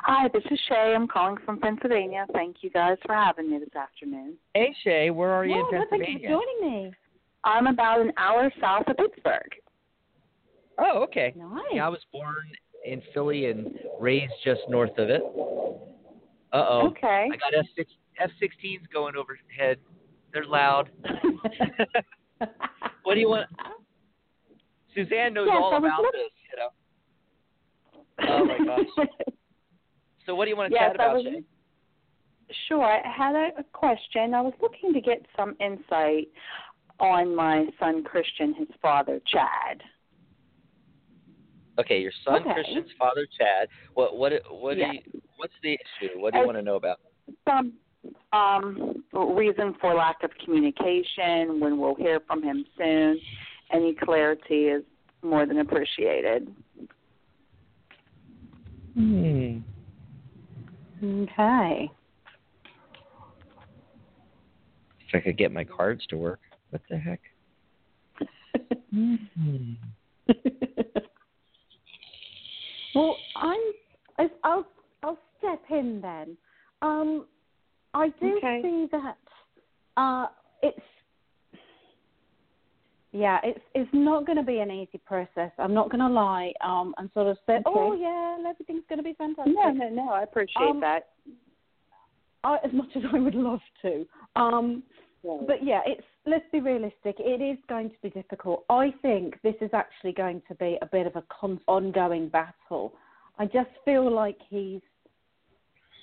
[0.03, 0.93] Hi, this is Shay.
[0.95, 2.25] I'm calling from Pennsylvania.
[2.33, 4.35] Thank you guys for having me this afternoon.
[4.53, 6.91] Hey, Shay, where are you Well, in well, thank you for joining me.
[7.43, 9.51] I'm about an hour south of Pittsburgh.
[10.77, 11.33] Oh, okay.
[11.37, 11.63] Nice.
[11.73, 12.35] Yeah, I was born
[12.85, 15.21] in Philly and raised just north of it.
[16.51, 16.87] Uh oh.
[16.87, 17.27] Okay.
[17.31, 19.77] I got F six F sixteens going overhead.
[20.33, 20.89] They're loud.
[23.03, 23.47] what do you want?
[24.95, 26.69] Susanne knows Yes, all about looking- this, you know.
[28.27, 29.07] Oh my gosh.
[30.25, 31.43] So what do you want to Yes, chat about, I was, Shay?
[32.67, 32.83] Sure.
[32.83, 34.33] I had a, a question.
[34.33, 36.29] I was looking to get some insight
[36.99, 39.81] on my son Christian, his father Chad.
[41.79, 42.53] Okay, your son Okay.
[42.53, 43.69] Christian's father Chad.
[43.93, 44.93] What what what do Yeah.
[44.93, 46.19] you, what's the issue?
[46.19, 46.99] What do you As- want to know about?
[47.47, 47.73] Some
[48.33, 53.19] um, reason for lack of communication, when we'll hear from him soon.
[53.71, 54.83] Any clarity is
[55.21, 56.53] more than appreciated.
[58.95, 59.59] Hmm.
[61.03, 61.91] Okay.
[65.07, 66.39] If I could get my cards to work.
[66.69, 67.19] What the heck?
[72.95, 73.59] Well, I'm.
[74.17, 74.65] I- I'll.
[75.03, 76.35] I'll step in then.
[76.81, 77.25] Um,
[77.93, 78.61] I do Okay.
[78.63, 79.17] see that.
[79.95, 80.27] Uh,
[80.61, 80.79] it's.
[83.11, 85.51] Yeah, it's it's not going to be an easy process.
[85.57, 86.53] I'm not going to lie.
[86.61, 89.53] Um, and sort of say, oh yeah, everything's going to be fantastic.
[89.55, 90.09] No, no, no.
[90.11, 91.09] I appreciate Um, that.
[92.43, 94.05] I, as much as I would love to.
[94.35, 94.83] Um,
[95.23, 97.15] but yeah, it's let's be realistic.
[97.19, 98.63] It is going to be difficult.
[98.69, 102.93] I think this is actually going to be a bit of a con- ongoing battle.
[103.37, 104.81] I just feel like he's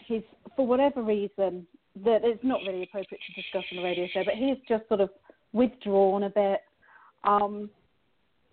[0.07, 0.23] he's
[0.57, 1.67] for whatever reason
[2.05, 5.01] that it's not really appropriate to discuss on the radio show, but he's just sort
[5.01, 5.11] of
[5.53, 6.61] withdrawn a bit.
[7.27, 7.69] Um,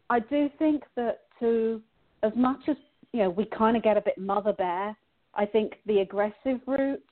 [0.09, 1.81] I do think that to
[2.23, 2.75] as much as
[3.11, 4.95] you know, we kind of get a bit mother bear.
[5.35, 7.03] I think the aggressive route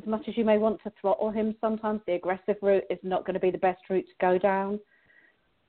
[0.00, 3.26] as much as you may want to throttle him sometimes, the aggressive route is not
[3.26, 4.80] going to be the best route to go down.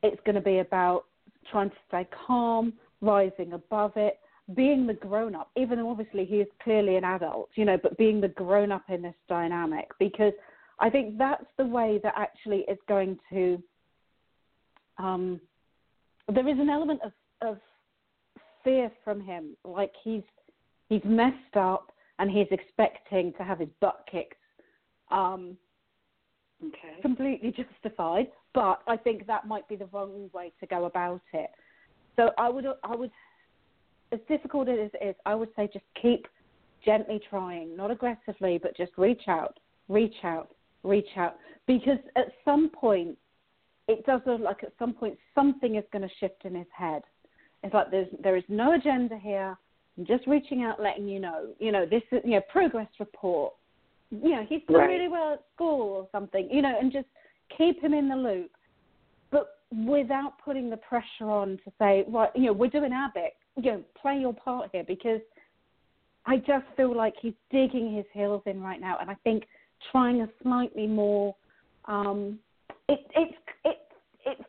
[0.03, 1.05] It's going to be about
[1.49, 4.19] trying to stay calm, rising above it,
[4.55, 7.97] being the grown up, even though obviously he is clearly an adult, you know, but
[7.97, 10.33] being the grown up in this dynamic because
[10.79, 13.61] I think that's the way that actually is going to.
[15.01, 15.41] Um,
[16.33, 17.11] there is an element of,
[17.41, 17.57] of
[18.63, 20.23] fear from him, like he's
[20.89, 24.35] he's messed up and he's expecting to have his butt kicked.
[25.09, 25.57] Um,
[26.63, 27.01] Okay.
[27.01, 31.49] completely justified, but I think that might be the wrong way to go about it.
[32.15, 33.11] So I would, I would,
[34.11, 36.27] as difficult as it is, I would say just keep
[36.85, 39.57] gently trying, not aggressively, but just reach out,
[39.89, 43.17] reach out, reach out, because at some point,
[43.87, 47.01] it does look like at some point something is going to shift in his head.
[47.63, 49.57] It's like there's there is no agenda here.
[49.97, 51.49] I'm just reaching out, letting you know.
[51.59, 53.53] You know, this is you know progress report
[54.11, 54.89] you know, he's done Right.
[54.89, 57.07] really well at school or something, you know, and just
[57.57, 58.51] keep him in the loop,
[59.29, 63.37] but without putting the pressure on to say, right, you know, we're doing our bit,
[63.55, 65.21] you know, play your part here because
[66.25, 69.47] I just feel like he's digging his heels in right now, and I think
[69.91, 71.35] trying a slightly more,
[71.85, 72.37] um,
[72.91, 73.77] it, it's it,
[74.25, 74.43] it's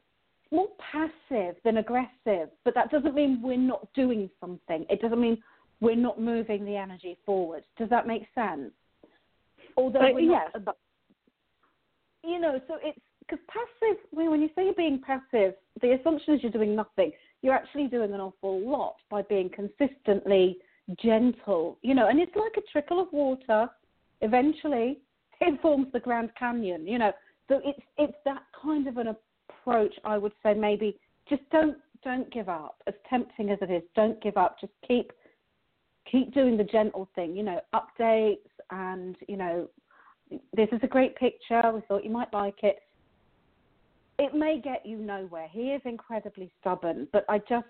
[0.51, 4.85] more passive than aggressive, but that doesn't mean we're not doing something.
[4.91, 5.39] It doesn't mean
[5.81, 7.65] we're not moving the energy forward.
[7.79, 8.71] Does that make sense?
[9.77, 10.75] Although But not, yes.
[12.25, 13.99] you know, so it's because passive.
[14.11, 17.13] When when you say you're being passive, the assumption is you're doing nothing.
[17.43, 20.59] You're actually doing an awful lot by being consistently
[21.03, 23.69] gentle, you know, and it's like a trickle of water.
[24.21, 24.99] Eventually,
[25.41, 27.13] it forms the Grand Canyon, you know.
[27.53, 29.95] So it's it's that kind of an approach.
[30.07, 30.99] I would say maybe
[31.29, 32.83] just don't don't give up.
[32.87, 34.59] As tempting as it is, don't give up.
[34.59, 35.13] Just keep
[36.11, 38.39] keep doing the gentle thing, you know, updates
[38.71, 39.69] and you know
[40.57, 41.61] this is a great picture.
[41.75, 42.79] We thought you might like it.
[44.19, 45.49] It may get you nowhere.
[45.51, 47.67] He is incredibly stubborn, but I just,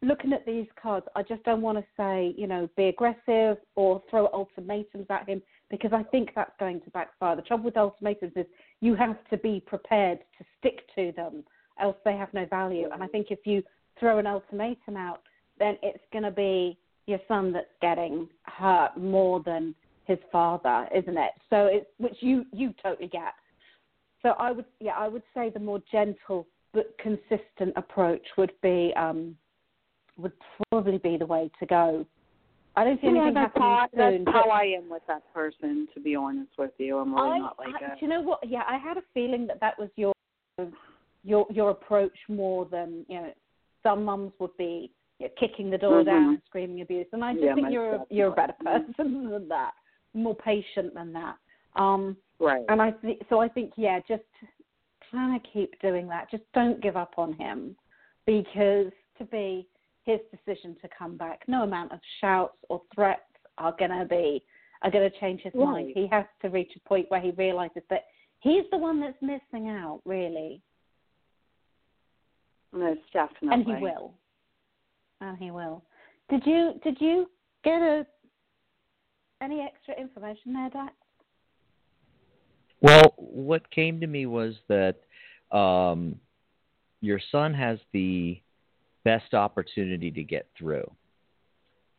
[0.00, 4.02] looking at these cards, I just don't want to say, you know, be aggressive or
[4.08, 7.36] throw ultimatums at him because I think that's going to backfire.
[7.36, 8.46] The trouble with ultimatums is
[8.80, 11.44] you have to be prepared to stick to them
[11.80, 12.88] else they have no value.
[12.92, 13.62] And I think if you
[13.98, 15.22] throw an ultimatum out,
[15.58, 19.74] then it's going to be your son that's getting hurt more than
[20.06, 21.32] his father, isn't it?
[21.50, 23.34] So it's which you you totally get.
[24.22, 28.92] So I would yeah I would say the more gentle but consistent approach would be
[28.96, 29.36] um,
[30.18, 30.32] would
[30.70, 32.06] probably be the way to go.
[32.76, 34.24] I don't see anything yeah, that's happening how, soon.
[34.24, 36.98] That's how I am with that person, to be honest with you.
[36.98, 37.96] I'm really I, not like I, a.
[37.96, 38.40] Do you know what?
[38.46, 40.12] Yeah, I had a feeling that that was your
[41.22, 43.32] your your approach more than you know.
[43.82, 46.06] Some mums would be you know, kicking the door Mhm.
[46.06, 48.94] down and screaming abuse, and I just Yeah, think you're a, you're a better person
[49.30, 49.74] than that,
[50.14, 51.36] more patient than that.
[51.76, 52.64] Um, Right.
[52.68, 54.24] and I th- so I think yeah, just
[55.12, 56.30] kind of keep doing that.
[56.30, 57.76] Just don't give up on him,
[58.26, 59.68] because to be
[60.04, 63.22] his decision to come back, no amount of shouts or threats
[63.58, 64.42] are gonna be
[64.82, 65.92] are gonna change his mind.
[65.94, 68.04] He has to reach a point where he realizes that
[68.40, 70.60] he's the one that's missing out, really,
[72.72, 73.48] Most definitely.
[73.52, 74.12] and he will,
[75.20, 75.82] and he will.
[76.28, 77.30] Did you did you
[77.64, 78.06] get a
[79.40, 80.94] any extra information there, Dax?
[82.80, 84.96] Well, what came to me was that
[85.50, 86.16] um,
[87.00, 88.38] your son has the
[89.04, 90.90] best opportunity to get through,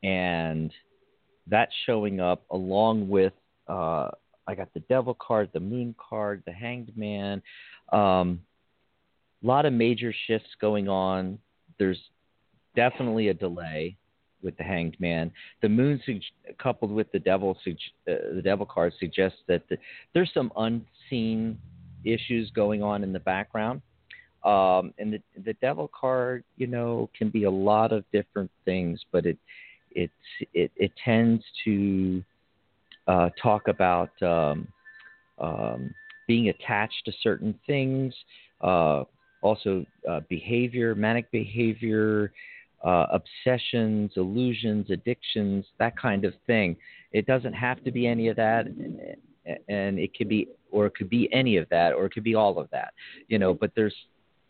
[0.04, 0.72] and
[1.48, 3.34] that's showing up along with
[3.68, 4.10] uh,
[4.48, 7.42] I got the Devil card, the Moon card, the Hanged Man.
[7.92, 8.42] Um,
[9.44, 11.40] a lot of major shifts going on.
[11.80, 12.00] There's
[12.76, 13.98] definitely a delay
[14.42, 15.32] with the Hanged Man.
[15.62, 17.76] The Moon, sug- coupled with the Devil, sug-
[18.10, 19.78] uh, the Devil card, suggests that the,
[20.14, 21.58] there's some unseen
[22.04, 23.82] issues going on in the background.
[24.46, 29.02] Um, and the the Devil card, you know, can be a lot of different things,
[29.12, 29.38] but it
[29.92, 30.12] it
[30.54, 32.24] it, it tends to
[33.08, 34.68] uh, talk about um,
[35.40, 35.94] um,
[36.28, 38.14] being attached to certain things,
[38.62, 39.04] uh,
[39.42, 42.32] also uh, behavior, manic behavior,
[42.84, 46.76] uh, obsessions, illusions, addictions, that kind of thing.
[47.12, 51.10] It doesn't have to be any of that, and it could be, or it could
[51.10, 52.94] be any of that, or it could be all of that,
[53.28, 53.54] you know.
[53.54, 53.96] But there's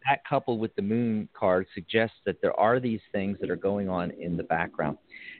[0.08, 3.90] that coupled with the moon card suggests that there are these things that are going
[3.90, 4.98] on in the background.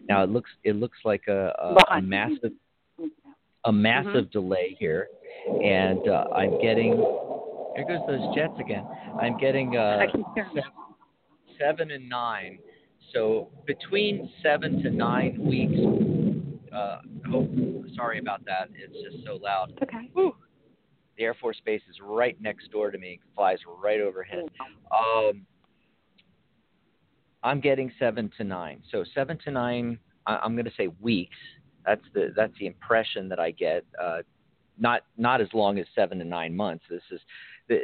[0.10, 2.52] Now it looks it looks like a, a, a massive
[3.66, 5.08] a massive delay here,
[5.64, 6.94] and uh, I'm getting.
[7.76, 8.88] Here goes those jets again.
[9.22, 10.72] I'm getting uh, I can hear seven,
[11.60, 12.60] seven and nine.
[13.14, 15.80] So between seven to nine weeks.
[16.74, 17.00] Uh,
[17.34, 17.48] oh,
[17.96, 18.70] sorry about that.
[18.76, 19.72] It's just so loud.
[19.82, 20.12] Okay.
[21.18, 23.20] The Air Force Base is right next door to me.
[23.36, 24.46] Flies right overhead.
[24.92, 25.46] Um,
[27.44, 28.82] I'm getting seven to nine.
[28.92, 30.00] So seven to nine.
[30.28, 31.38] I, I'm going to say weeks.
[31.86, 33.86] That's the that's the impression that I get.
[34.02, 34.20] Uh,
[34.78, 36.84] not not as long as seven to nine months.
[36.90, 37.22] This is
[37.70, 37.80] the.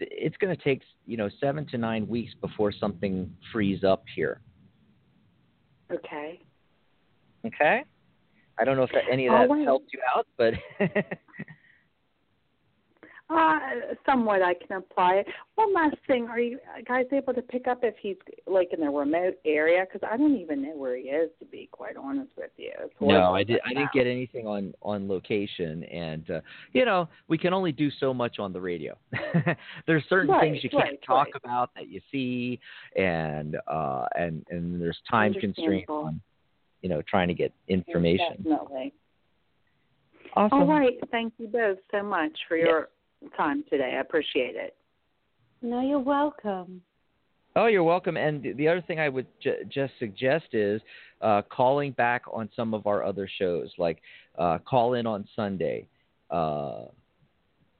[0.00, 4.40] It's going to take you know seven to nine weeks before something frees up here.
[5.90, 6.40] Okay.
[7.46, 7.84] Okay.
[8.58, 10.54] I don't know if that, any of that helped you out, but
[13.32, 15.26] Uh, somewhat I can apply it.
[15.54, 18.16] One last thing, are you guys able to pick up if he's
[18.46, 19.84] like in a remote area?
[19.90, 22.72] Because I don't even know where he is, to be quite honest with you.
[23.00, 23.54] No, I did.
[23.54, 26.40] right I didn't get anything on on location, and uh,
[26.72, 28.96] you know we can only do so much on the radio.
[29.86, 32.60] there's certain Right, things you can't right, talk about that you see,
[32.96, 36.20] and uh, and and there's time constraints on
[36.82, 38.42] you know trying to get information.
[38.42, 38.92] Definitely.
[40.34, 40.58] Awesome.
[40.58, 40.98] All right.
[41.10, 42.88] Thank you both so much for your
[43.30, 43.94] time today.
[43.96, 44.74] I appreciate it.
[45.62, 46.82] No, you're welcome.
[47.54, 48.16] Oh, you're welcome.
[48.16, 50.80] And the- the other thing I would ju- just suggest is
[51.20, 54.02] uh, calling back on some of our other shows, like
[54.38, 55.86] uh, call in on Sunday,
[56.30, 56.86] uh,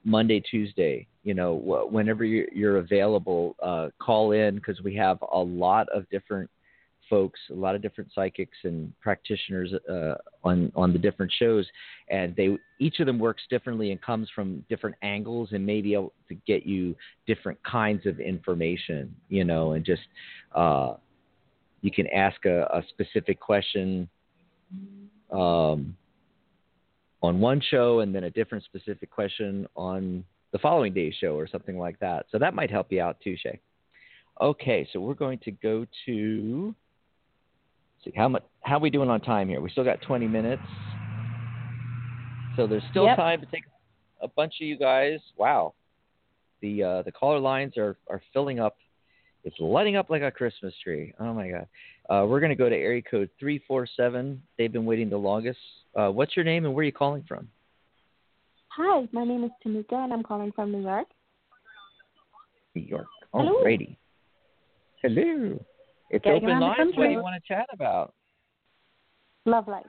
[0.05, 1.07] Monday, Tuesday.
[1.24, 5.88] You know, wh- whenever you're, you're available, uh, call in because we have a lot
[5.88, 6.51] of different
[7.12, 11.66] folks, a lot of different psychics and practitioners uh, on on the different shows,
[12.08, 15.92] and they each of them works differently and comes from different angles and may be
[15.92, 16.96] able to get you
[17.26, 20.00] different kinds of information, you know, and just
[20.54, 20.94] uh,
[21.82, 24.08] you can ask a, a specific question
[25.30, 25.94] um,
[27.22, 31.46] on one show and then a different specific question on the following day's show or
[31.46, 32.24] something like that.
[32.32, 33.60] So that might help you out too, Shay.
[34.40, 36.74] Okay, so we're going to go to
[38.05, 39.61] see how much how we doing on time here.
[39.61, 40.62] We still got 20 minutes,
[42.57, 43.16] so there's still Yep.
[43.16, 43.64] time to take
[44.20, 45.20] a bunch of you guys.
[45.36, 45.74] Wow,
[46.61, 48.76] the uh, the caller lines are are filling up.
[49.44, 51.12] It's lighting up like a Christmas tree.
[51.18, 51.66] Oh my God.
[52.09, 54.40] Uh, we're going to go to area code 347.
[54.57, 55.59] They've been waiting the longest.
[55.96, 57.48] Uh, what's your name and where are you calling from?
[58.68, 61.09] Hi, my name is Tamika and I'm calling from New York.
[62.74, 63.07] New York.
[63.32, 63.64] Hello.
[63.64, 63.96] Alrighty.
[65.03, 65.59] Hello.
[66.12, 66.92] It's Getting open lines.
[66.94, 68.12] What do you want to chat about?
[69.46, 69.86] Love life.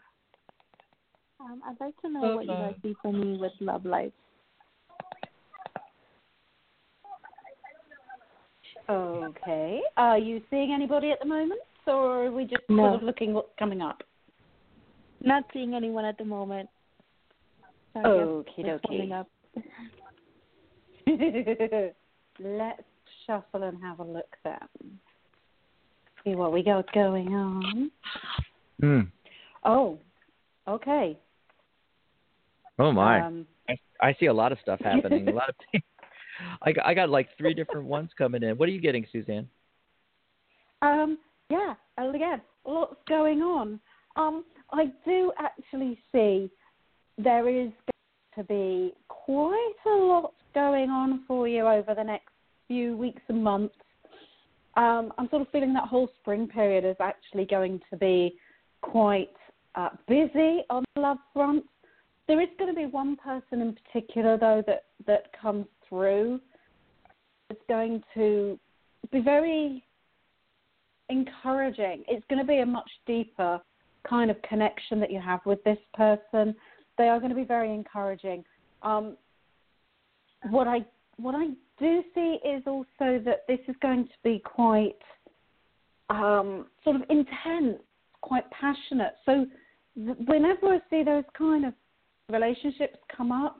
[1.41, 4.13] Um, I'd like to know what you guys see for me with love life.
[8.89, 9.81] Okay.
[9.97, 12.83] Are you seeing anybody at the moment, or are we just No.
[12.83, 14.01] sort of looking what's coming up?
[15.21, 16.69] Not seeing anyone at the moment.
[17.93, 19.25] So I guess Okie
[21.05, 21.93] dokie.
[22.39, 22.83] Let's
[23.25, 24.99] shuffle and have a look then.
[26.23, 27.91] See what we got going on.
[28.79, 29.01] Hmm.
[29.63, 29.99] Oh,
[30.67, 31.17] okay.
[32.79, 33.21] Oh my.
[33.21, 35.27] Um, I, I see a lot of stuff happening.
[35.27, 35.55] a lot of
[36.61, 38.57] I got, I got like three different ones coming in.
[38.57, 39.47] What are you getting, Susanne?
[40.81, 41.17] Um,
[41.49, 43.79] yeah, again, lots going on.
[44.15, 46.49] Um, I do actually see
[47.17, 47.71] there is
[48.35, 52.29] going to be quite a lot going on for you over the next
[52.67, 53.75] few weeks and months.
[54.75, 58.35] Um, I'm sort of feeling that whole spring period is actually going to be
[58.81, 59.35] quite
[59.75, 61.63] uh, busy on the love front.
[62.27, 66.39] There is going to be one person in particular, though, that, that comes through.
[67.49, 68.57] It's going to
[69.11, 69.83] be very
[71.09, 72.03] encouraging.
[72.07, 73.61] It's going to be a much deeper
[74.07, 76.55] kind of connection that you have with this person.
[76.97, 78.43] They are going to be very encouraging.
[78.81, 79.17] Um,
[80.49, 80.85] what I
[81.17, 81.49] what I
[81.83, 84.95] do see is also that this is going to be quite
[86.09, 87.79] um, sort of intense,
[88.21, 89.15] quite passionate.
[89.25, 89.45] So
[89.95, 91.73] whenever I see those kind of
[92.29, 93.59] relationships come up,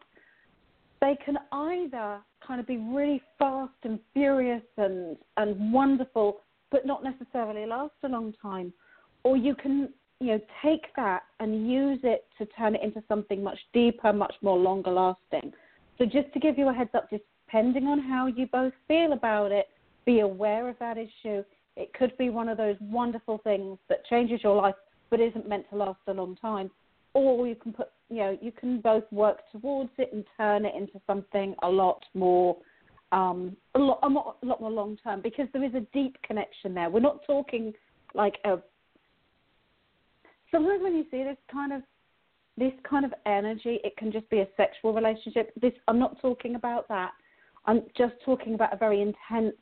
[1.02, 6.40] they can either kind of be really fast and furious and and wonderful,
[6.72, 8.74] but not necessarily last a long time,
[9.24, 13.44] or you can you know take that and use it to turn it into something
[13.44, 15.52] much deeper, much more longer lasting.
[15.98, 17.10] So just to give you a heads up,
[17.54, 19.68] depending on how you both feel about it,
[20.06, 21.44] be aware of that issue.
[21.76, 24.74] It could be one of those wonderful things that changes your life,
[25.12, 26.72] but isn't meant to last a long time.
[27.14, 30.74] Or you can put, you know, you can both work towards it and turn it
[30.76, 32.58] into something a lot more,
[33.12, 36.74] um, a lot, a a lot more long term because there is a deep connection
[36.74, 36.90] there.
[36.90, 37.72] We're not talking
[38.16, 38.58] like a.
[40.52, 41.84] Sometimes when you see this kind of
[42.58, 45.54] this kind of energy, it can just be a sexual relationship.
[45.62, 47.12] This I'm not talking about that.
[47.66, 49.56] I'm just talking about a very intense,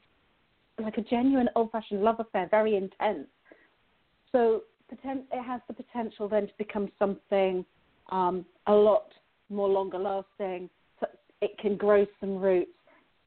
[0.82, 3.28] like a genuine old-fashioned love affair, very intense.
[4.32, 7.66] So it has the potential then to become something
[8.12, 9.08] um, a lot
[9.49, 10.70] more longer lasting.
[11.41, 12.72] It can grow some roots.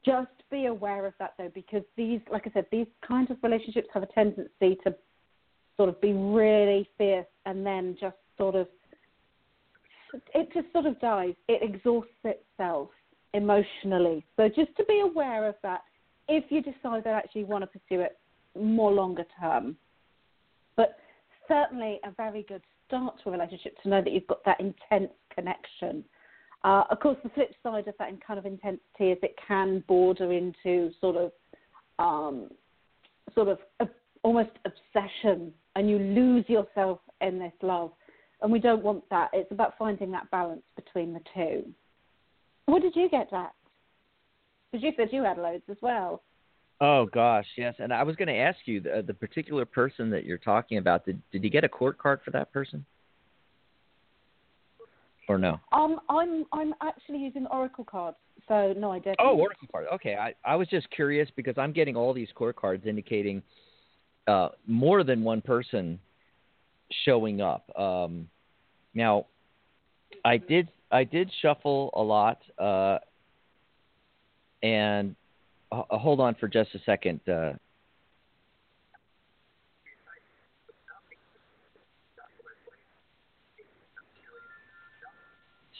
[0.05, 3.87] Just be aware of that though, because these, like I said, these kinds of relationships
[3.93, 4.95] have a tendency to
[5.75, 8.67] sort of be really fierce and then just sort of
[10.33, 11.33] it just sort of dies.
[11.49, 12.89] It exhausts itself
[13.35, 14.25] emotionally.
[14.37, 15.81] So just to be aware of that
[16.27, 18.17] if you decide that actually you want to pursue it
[18.59, 19.75] more longer term.
[20.75, 20.97] But
[21.47, 25.11] certainly a very good start to a relationship to know that you've got that intense
[25.33, 26.03] connection.
[26.63, 30.31] Uh, of course, the flip side of that kind of intensity is it can border
[30.31, 31.31] into sort of,
[31.99, 32.49] um,
[33.35, 33.87] sort of a,
[34.23, 37.91] almost obsession, and you lose yourself in this love
[38.41, 39.29] and we don't want that.
[39.33, 41.63] It's about finding that balance between the two.
[42.65, 43.53] What did you get, Dax?
[44.71, 46.23] Because you said you had loads as well.
[46.81, 47.75] Oh gosh, yes.
[47.79, 51.05] And I was going to ask you the, the particular person that you're talking about.
[51.05, 52.85] Did did you get a court card for that person,
[55.29, 55.59] or no?
[55.71, 58.17] Um, I'm I'm actually using Oracle cards,
[58.49, 59.19] so no, I didn't.
[59.21, 59.85] Oh, Oracle card.
[59.93, 63.41] Okay, I I was just curious because I'm getting all these court cards indicating
[64.27, 65.97] uh, more than one person
[67.05, 67.71] showing up.
[67.79, 68.27] Um,
[68.93, 69.27] now,
[70.25, 72.99] I did I did shuffle a lot, uh,
[74.61, 75.15] and
[75.71, 77.19] uh, hold on for just a second.
[77.27, 77.53] Uh,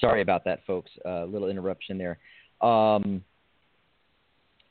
[0.01, 0.91] sorry about that, folks.
[1.05, 2.17] A uh, little interruption there.
[2.61, 3.23] Um,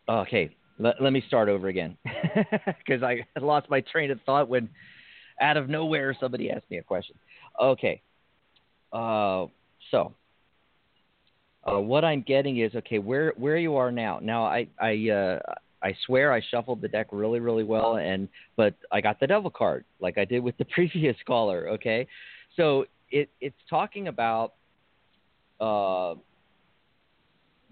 [0.09, 1.97] okay, let, let me start over again
[2.79, 4.69] because I lost my train of thought when
[5.41, 7.17] out of nowhere somebody asked me a question.
[7.61, 8.03] Okay,
[8.93, 9.47] uh,
[9.91, 10.13] so
[11.71, 12.99] uh, what I'm getting is okay.
[12.99, 14.19] Where where you are now?
[14.23, 15.39] Now I I uh,
[15.83, 19.51] I swear I shuffled the deck really really well, and but I got the devil
[19.51, 21.69] card like I did with the previous caller.
[21.71, 22.07] Okay,
[22.57, 24.55] so it it's talking about
[25.61, 26.15] uh,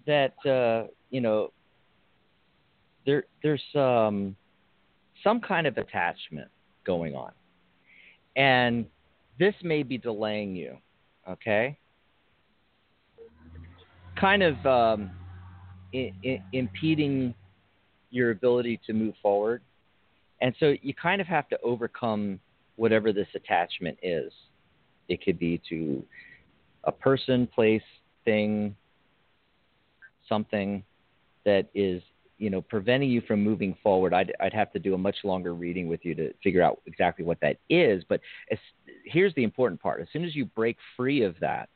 [0.07, 1.53] that uh, you know
[3.05, 4.37] there there's um,
[5.23, 6.49] some kind of attachment
[6.87, 7.33] going on,
[8.37, 8.87] and
[9.39, 10.79] this may be delaying you.
[11.29, 11.79] Okay,
[14.23, 15.11] kind of um,
[15.93, 17.35] I- I- impeding
[18.11, 19.63] your ability to move forward.
[20.41, 22.39] And so you kind of have to overcome
[22.77, 24.33] whatever this attachment is.
[25.09, 26.05] It could be to
[26.85, 27.83] a person, place,
[28.25, 28.77] thing,
[30.29, 30.85] something
[31.45, 32.01] that is
[32.39, 35.55] you know preventing you from moving forward i'd i'd have to do a much longer
[35.55, 38.21] reading with you to figure out exactly what that is but
[38.51, 38.59] as,
[39.05, 41.69] here's the important part as soon as you break free of that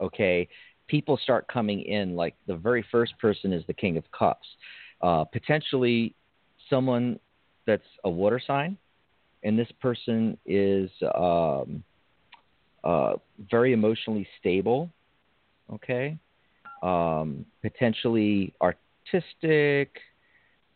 [0.00, 0.48] okay
[0.88, 4.46] people start coming in like the very first person is the king of cups.
[5.00, 6.14] Uh, potentially
[6.70, 7.18] someone
[7.66, 8.76] that's a water sign
[9.42, 11.82] and this person is um,
[12.84, 13.14] uh,
[13.50, 14.90] very emotionally stable
[15.74, 16.18] okay?
[16.82, 19.96] Um, potentially artistic,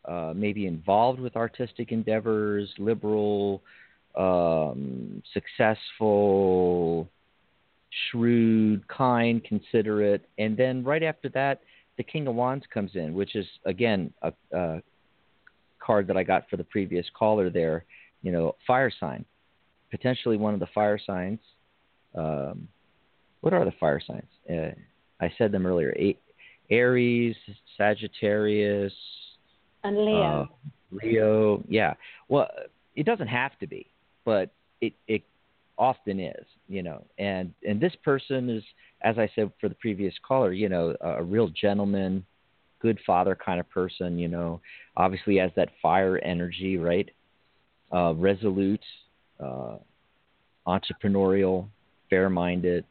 [0.04, 3.62] uh, maybe involved with artistic endeavors, liberal,
[4.16, 7.08] um, successful,
[8.10, 11.60] shrewd, kind, considerate, and then right after that,
[11.96, 14.82] the King of Wands comes in, which is again a, a
[15.78, 17.84] card that I got for the previous caller there.
[18.22, 19.24] You know, fire sign,
[19.90, 21.40] potentially one of the fire signs.
[22.14, 22.68] Um,
[23.40, 24.28] what are the fire signs?
[24.50, 24.74] Uh,
[25.20, 25.94] I said them earlier.
[26.70, 27.36] Aries,
[27.76, 28.92] Sagittarius,
[29.84, 30.42] and Leo.
[30.42, 30.46] Uh,
[30.90, 31.94] Leo, yeah.
[32.28, 32.48] Well,
[32.94, 33.86] it doesn't have to be,
[34.24, 35.22] but it it
[35.78, 37.04] often is, you know.
[37.18, 38.62] And and this person is,
[39.02, 42.24] as I said for the previous caller, you know, a, a real gentleman,
[42.80, 44.60] good father kind of person, you know.
[44.96, 47.08] Obviously has that fire energy, right?
[47.92, 48.84] Uh, resolute,
[49.38, 49.76] uh,
[50.66, 51.68] entrepreneurial,
[52.10, 52.84] fair-minded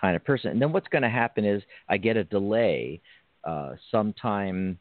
[0.00, 0.50] kind of person.
[0.50, 3.00] And then what's going to happen is I get a delay
[3.44, 4.78] uh, sometime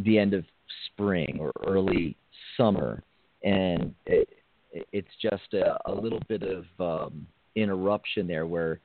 [0.00, 0.44] the end of
[0.86, 2.16] spring or early
[2.56, 3.02] summer,
[3.42, 3.94] and
[4.92, 8.80] it's just a, a, little bit of um, interruption there where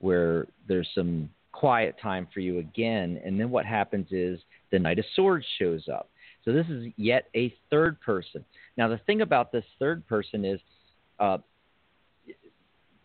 [0.00, 4.38] where there's some quiet time for you again, and then what happens is
[4.70, 6.10] the Knight of Swords shows up.
[6.44, 8.44] So this is yet a third person.
[8.76, 10.60] Now the thing about this third person is
[11.18, 11.38] uh,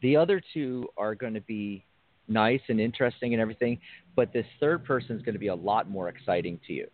[0.01, 1.85] the other two are going to be
[2.27, 3.79] nice and interesting and everything,
[4.15, 6.87] but this third person is going to be a lot more exciting to you.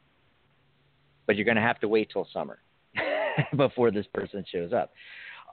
[1.26, 2.60] But you're going to have to wait till summer
[3.58, 4.94] before this person shows up.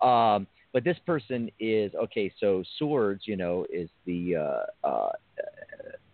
[0.03, 2.33] Um, but this person is okay.
[2.41, 5.13] So swords, you know, is the uh, uh,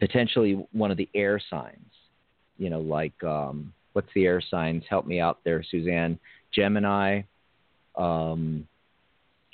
[0.01, 1.77] potentially one of the air signs.
[2.59, 4.83] You know, like um, what's the air signs?
[4.89, 6.19] Help me out there, Susanne.
[6.53, 7.23] Gemini.
[7.97, 8.67] Um,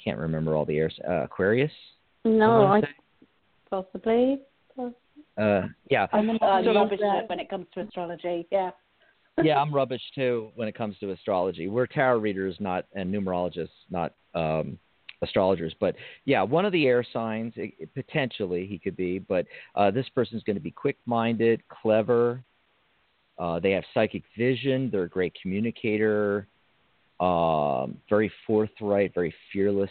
[0.02, 0.90] can't remember all the air.
[1.06, 1.72] Uh, Aquarius.
[2.24, 2.82] No, I
[3.68, 4.40] possibly.
[5.36, 6.06] Uh, yeah.
[6.12, 8.46] I'm uh, so, rubbish when it comes to astrology.
[8.52, 8.70] Yeah.
[9.42, 11.68] yeah, I'm rubbish too when it comes to astrology.
[11.68, 14.78] We're tarot readers, not and numerologists, not um,
[15.22, 15.74] astrologers.
[15.78, 19.90] But yeah, one of the air signs, it, it, potentially he could be, but uh,
[19.90, 22.42] this person's going to be quick-minded, clever.
[23.38, 24.90] Uh, they have psychic vision.
[24.90, 26.46] They're a great communicator
[27.20, 29.90] um, very forthright, very fearless,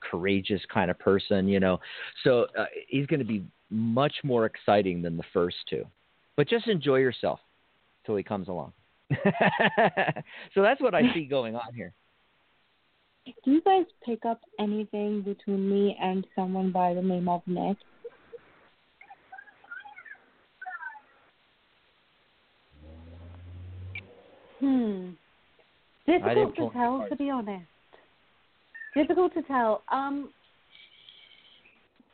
[0.00, 1.80] courageous kind of person, you know.
[2.24, 5.84] So uh, he's going to be much more exciting than the first two.
[6.36, 7.40] But just enjoy yourself
[8.06, 8.72] till he comes along.
[10.54, 11.92] so that's what I see going on here.
[13.44, 17.76] Do you guys pick up anything between me and someone by the name of Nick?
[24.60, 25.10] Hmm.
[26.06, 27.66] Difficult to tell, to be honest.
[28.96, 29.82] Difficult to tell.
[29.92, 30.30] Um,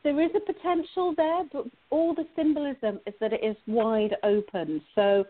[0.02, 4.82] there is a potential there, but all the symbolism is that it is wide open.
[4.94, 5.24] So,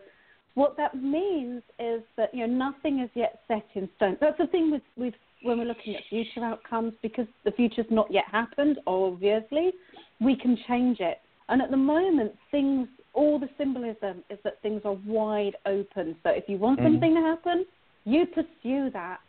[0.55, 4.17] what that means is that you know nothing is yet set in stone.
[4.19, 8.11] That's the thing with with when we're looking at future outcomes because the future's not
[8.11, 8.79] yet happened.
[8.87, 9.71] Obviously,
[10.19, 11.19] we can change it.
[11.49, 16.15] And at the moment, things, all the symbolism is that things are wide open.
[16.23, 16.93] So if you want mm-hmm.
[16.93, 17.65] something to happen,
[18.05, 19.19] you pursue that.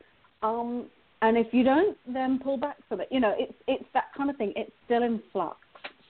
[0.42, 0.86] Um,
[1.22, 3.09] and if you don't, then pull back from it.
[3.11, 4.52] You know, it's it's that kind of thing.
[4.54, 5.57] It's still in flux.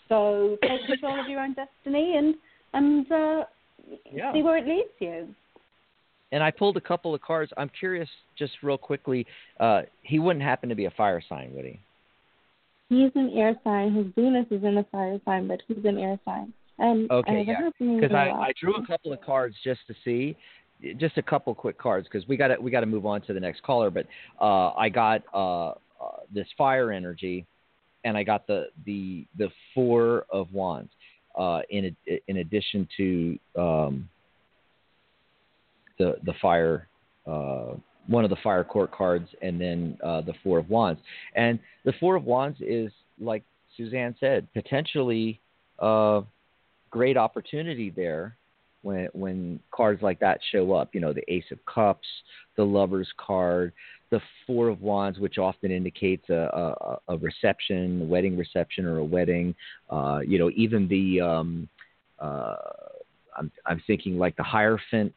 [0.09, 2.34] So take control of your own destiny and
[2.72, 3.44] and uh,
[4.12, 4.32] yeah.
[4.32, 5.28] see where it leads you.
[6.33, 7.53] And I pulled a couple of cards.
[7.57, 9.27] I'm curious, just real quickly.
[9.61, 11.79] Uh, he wouldn't happen to be a fire sign, would he?
[12.89, 13.95] He's an air sign.
[13.95, 16.53] His Venus is in a fire sign, but he's an air sign.
[16.79, 17.70] And okay, yeah.
[17.79, 20.37] Because I, I drew a couple of cards just to see,
[20.99, 23.33] just a couple quick cards because we got to we got to move on to
[23.33, 23.91] the next caller.
[23.91, 24.07] But
[24.41, 25.74] uh, I got uh, uh,
[26.33, 27.47] this fire energy,
[28.05, 30.91] and I got the the the four of wands
[31.37, 31.97] uh, in
[32.29, 34.09] in addition to um,
[35.99, 36.88] the the fire.
[37.26, 37.74] Uh,
[38.09, 41.01] one of the fire court cards, and then uh, the four of wands.
[41.34, 43.42] And the four of wands is like
[43.76, 45.40] Susanne said, potentially
[45.78, 46.22] a
[46.90, 48.36] great opportunity there
[48.82, 50.94] when when cards like that show up.
[50.94, 52.07] You know, the Ace of Cups,
[52.57, 53.72] the Lovers card,
[54.11, 58.99] the Four of Wands, which often indicates a, a, a reception, a wedding reception, or
[58.99, 59.55] a wedding.
[59.90, 61.68] Uh, you know, even the um,
[62.18, 62.57] uh,
[63.36, 65.12] I'm I'm thinking like the Hierophant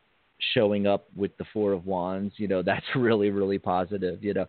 [0.54, 2.34] showing up with the Four of Wands.
[2.38, 4.24] You know, that's really really positive.
[4.24, 4.46] You know,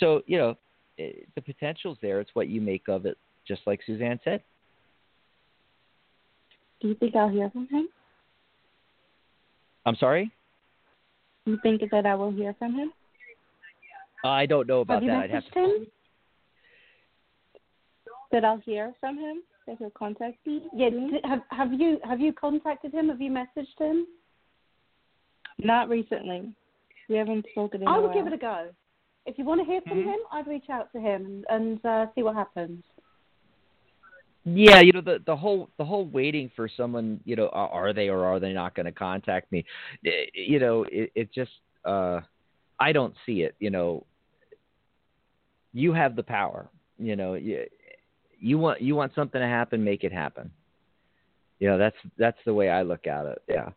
[0.00, 0.56] so you know
[0.98, 2.20] it, the potential's there.
[2.20, 3.16] It's what you make of it,
[3.46, 4.42] just like Susanne said.
[6.80, 7.88] Do you think I'll hear from him?
[9.86, 10.30] I'm sorry.
[11.46, 12.92] You think that I will hear from him?
[14.24, 15.24] I don't know about Have you that.
[15.24, 15.60] I'd have messaged to.
[15.60, 15.86] him?
[18.32, 19.42] That I'll hear from him?
[19.66, 20.62] That he'll contact me?
[20.74, 20.88] Yeah.
[21.24, 23.08] Have have you have you contacted him?
[23.08, 24.06] Have you messaged him?
[25.64, 26.52] Not recently.
[27.08, 28.14] We haven't spoken in I a would while.
[28.14, 28.68] give it a go.
[29.26, 30.04] If you want to hear from Mhm.
[30.04, 32.84] him, I'd reach out to him and uh, see what happens.
[34.46, 37.92] Yeah, you know the the whole the whole waiting for someone, you know, are, are
[37.94, 39.64] they or are they not going to contact me?
[40.04, 41.52] Eh, You know, it, it just
[41.86, 42.20] uh
[42.78, 44.04] I don't see it, you know.
[45.72, 47.64] You have the power, you know, you,
[48.38, 50.50] you want you want something to happen, make it happen.
[51.58, 53.42] You know, that's that's the way I look at it.
[53.48, 53.70] Yeah.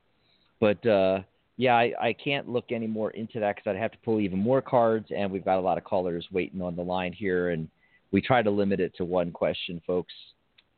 [0.59, 1.21] But uh
[1.57, 4.37] yeah, I, I can't look any more into that because I'd have to pull even
[4.39, 7.67] more cards, and we've got a lot of callers waiting on the line here, and
[8.11, 10.13] we try to limit it to one question, folks,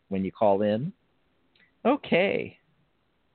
[0.07, 0.93] when you call in.
[1.86, 2.55] Okay.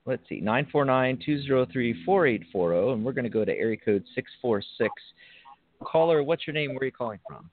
[0.07, 4.91] Let's see, 949-203-4840, and we're going to go to area code 646.
[5.83, 6.69] Caller, what's your name?
[6.71, 7.49] Where are you calling from?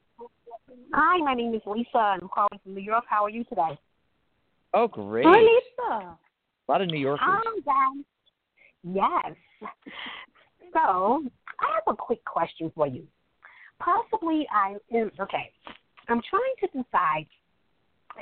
[0.95, 1.97] Hi, my name is Lisa.
[1.97, 3.05] I'm calling from New York.
[3.09, 3.79] How are you today?
[4.75, 5.25] Oh, great.
[5.27, 6.19] Hi, Lisa.
[6.69, 7.27] A lot of New Yorkers.
[7.27, 8.05] Hi, guys.
[8.85, 9.33] Yes.
[10.73, 11.23] So,
[11.61, 13.07] I have a quick question for you.
[13.79, 15.51] Possibly, I am okay.
[16.09, 17.27] I'm trying to decide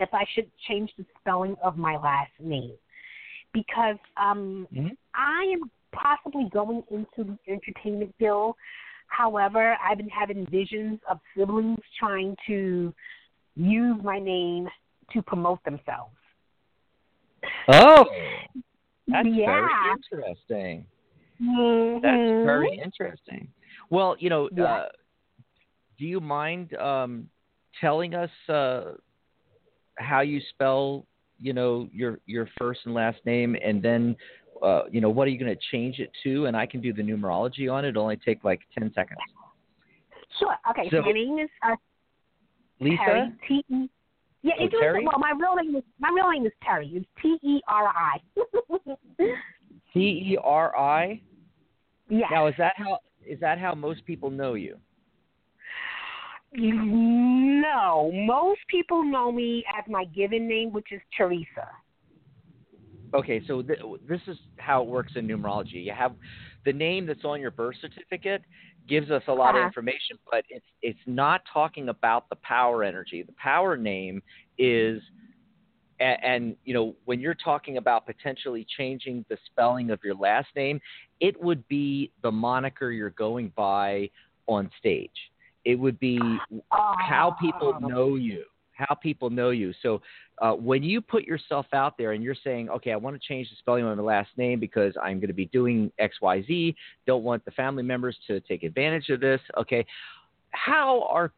[0.00, 2.74] if I should change the spelling of my last name
[3.52, 4.96] because um, Mhm.
[5.14, 8.56] I am possibly going into the entertainment field.
[9.08, 12.94] However, I've been having visions of siblings trying to
[13.56, 14.68] use my name
[15.12, 16.16] to promote themselves.
[17.68, 18.06] Oh,
[19.12, 19.46] that's yeah.
[19.46, 20.86] very interesting.
[21.40, 22.02] Mhm.
[22.02, 23.48] That's very interesting.
[23.88, 24.64] Well, you know, Yeah.
[24.64, 24.88] uh,
[25.98, 27.28] do you mind um,
[27.80, 28.92] telling us uh,
[29.96, 31.06] how you spell,
[31.38, 34.16] you know, your your first and last name, and then,
[34.62, 36.46] uh, you know, what are you going to change it to?
[36.46, 37.88] And I can do the numerology on it.
[37.90, 39.20] It'll only take like ten seconds.
[40.38, 40.56] Sure.
[40.70, 40.88] Okay.
[40.90, 41.76] So, So- my name is uh,
[42.80, 43.32] Lisa.
[43.48, 43.88] T E.
[44.42, 45.04] Yeah, Oh, it Terry?
[45.04, 46.90] well, my real name is my real name is Terry.
[46.94, 48.20] It's T E R I.
[49.92, 51.20] T E R I.
[52.08, 52.28] Yes.
[52.30, 54.78] Now, is that how is that how most people know you?
[56.52, 61.68] No, most people know me as my given name, which is Teresa.
[63.14, 65.84] Okay, so th- this is how it works in numerology.
[65.84, 66.14] You have
[66.64, 68.42] the name that's on your birth certificate
[68.88, 69.66] gives us a lot of Uh-huh.
[69.66, 73.22] information, but it's it's not talking about the power energy.
[73.22, 74.22] The power name
[74.58, 75.02] is
[75.98, 80.48] and, and you know when you're talking about potentially changing the spelling of your last
[80.54, 80.80] name,
[81.20, 84.08] it would be the moniker you're going by
[84.46, 85.10] on stage.
[85.64, 86.44] It would be
[86.98, 90.00] how people know you how people know you so
[90.40, 93.48] uh, when you put yourself out there and you're saying okay i want to change
[93.50, 96.74] the spelling of my last name because i'm going to be doing xyz
[97.06, 99.84] don't want the family members to take advantage of this okay
[100.50, 101.32] how are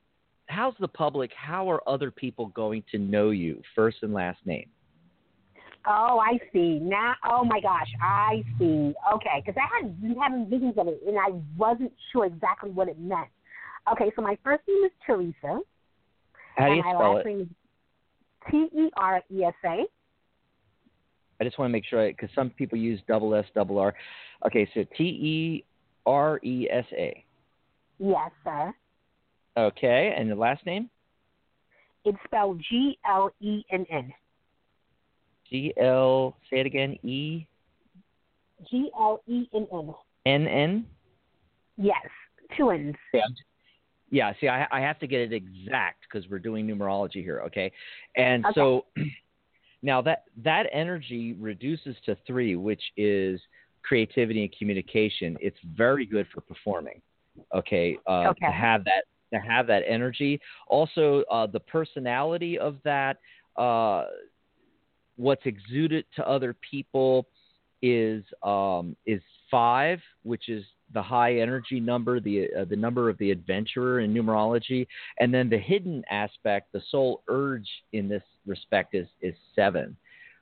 [0.46, 4.66] how's the public how are other people going to know you first and last name
[5.84, 6.78] Oh, I see.
[6.80, 8.94] Now, oh my gosh, I see.
[9.14, 12.88] Okay, because I had been having visions of it, and I wasn't sure exactly what
[12.88, 13.26] it meant.
[13.90, 15.34] Okay, so my first name is Teresa.
[15.42, 17.48] how do and you my spell last it name is
[18.50, 19.84] T E R E S A.
[21.40, 23.94] i just want to make sure because some people use double s double r
[24.46, 25.64] okay so t e
[26.06, 27.24] r e s a
[27.98, 28.74] Yes, sir.
[29.56, 30.88] okay and the last name
[32.04, 34.12] It's spelled G L E N N.
[35.48, 37.46] g l say it again e
[38.70, 39.94] G L E N N.
[40.26, 40.86] n n
[41.76, 42.06] Yes,
[42.56, 42.94] twins.
[43.14, 43.22] Yeah.
[44.12, 44.32] Yeah.
[44.40, 47.40] See, I, I have to get it exact because we're doing numerology here.
[47.46, 47.72] Okay.
[48.16, 48.54] And Okay.
[48.54, 48.84] so
[49.82, 53.40] now that that energy reduces to three, which is
[53.82, 55.36] creativity and communication.
[55.40, 57.00] It's very good for performing.
[57.54, 57.98] Okay.
[58.06, 58.46] Uh, Okay.
[58.46, 59.04] To have that
[59.34, 60.38] to have that energy.
[60.68, 63.18] Also, uh, the personality of that.
[63.56, 64.04] Uh,
[65.16, 67.26] what's exuded to other people
[67.82, 73.18] is um, is five, which is the high energy number, the uh, the number of
[73.18, 74.86] the adventurer in numerology,
[75.20, 79.96] and then the hidden aspect, the soul urge in this respect is is seven,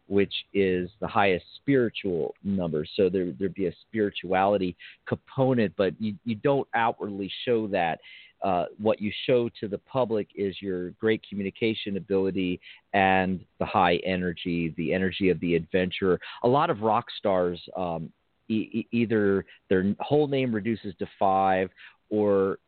[0.06, 2.84] which is the highest spiritual number.
[2.96, 4.76] So there there'd be a spirituality
[5.06, 8.00] component, but you, you don't outwardly show that.
[8.42, 12.58] Uh, what you show to the public is your great communication ability
[12.94, 16.18] and the high energy, the energy of the adventurer.
[16.44, 18.10] A lot of rock stars, um,
[18.54, 21.70] e- either their whole name reduces to five
[22.10, 22.58] or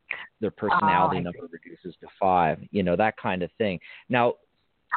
[0.41, 3.81] their personality Oh, number reduces to five, you know, that kind of thing.
[4.09, 4.35] Now,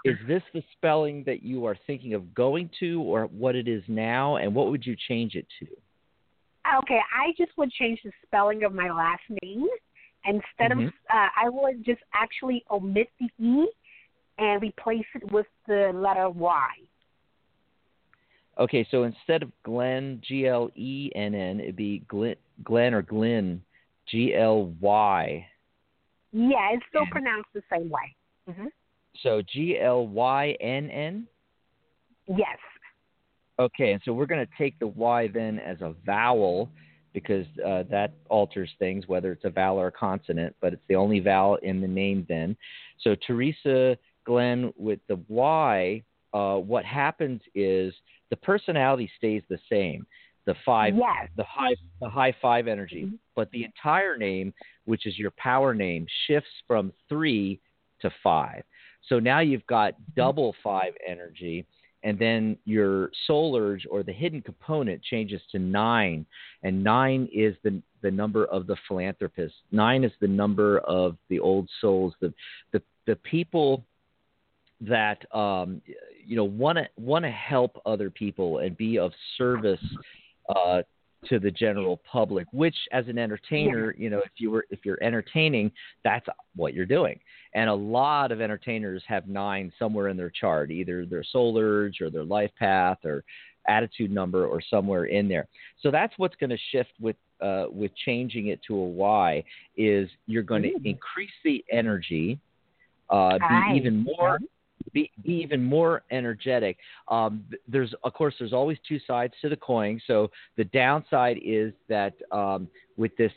[0.04, 3.84] is this the spelling that you are thinking of going to or what it is
[3.88, 4.36] now?
[4.38, 5.68] And what would you change it to?
[6.80, 9.68] Okay, I just would change the spelling of my last name.
[10.26, 10.88] Instead Mhm.
[10.88, 13.68] of, uh, I would just actually omit the E
[14.38, 16.70] and replace it with the letter Y.
[18.58, 23.02] Okay, so instead of Glenn, G L E N N, it'd be Glenn, Glenn or
[23.02, 23.62] Glyn,
[24.08, 25.46] G L Y.
[26.32, 28.16] Yeah, it's still And- pronounced the same way.
[28.50, 28.68] hmm
[29.22, 31.28] So G L Y N N?
[32.28, 32.58] Yes.
[33.60, 36.70] Okay, and so we're going to take the Y then as a vowel
[37.14, 40.96] because uh, that alters things, whether it's a vowel or a consonant, but it's the
[40.96, 42.58] only vowel in the name then.
[43.00, 46.04] So Teresa Glenn with the Y,
[46.34, 47.94] uh, what happens is
[48.30, 50.06] the personality stays the same.
[50.46, 51.30] The five, Yes.
[51.36, 53.20] the high, the high five energy, Mhm.
[53.36, 54.54] but the entire name,
[54.86, 57.60] which is your power name, shifts from three
[58.02, 58.64] to five.
[59.08, 61.66] So now you've got double five energy,
[62.04, 66.26] and then your soul urge or the hidden component changes to nine,
[66.62, 69.56] and nine is the the number of the philanthropist.
[69.72, 72.32] Nine is the number of the old souls, the
[72.72, 73.84] the the people
[74.82, 75.82] that um,
[76.26, 79.84] you know want to want to help other people and be of service
[80.54, 80.82] uh,
[81.28, 82.48] to the general public.
[82.52, 85.72] Which, as an entertainer, you know, if you were if you're entertaining,
[86.04, 87.20] that's what you're doing.
[87.54, 92.02] And a lot of entertainers have nine somewhere in their chart, either their soul urge
[92.02, 93.24] or their life path or
[93.68, 95.48] attitude number or somewhere in there.
[95.82, 99.44] So that's what's going to shift with uh, with changing it to a Y
[99.78, 102.40] is you're going to increase the energy,
[103.10, 104.40] uh, be even more
[104.94, 106.78] be, be even more energetic.
[107.08, 110.02] Um, there's of course there's always two sides to the coin.
[110.08, 112.68] So the downside is that um,
[112.98, 113.32] with this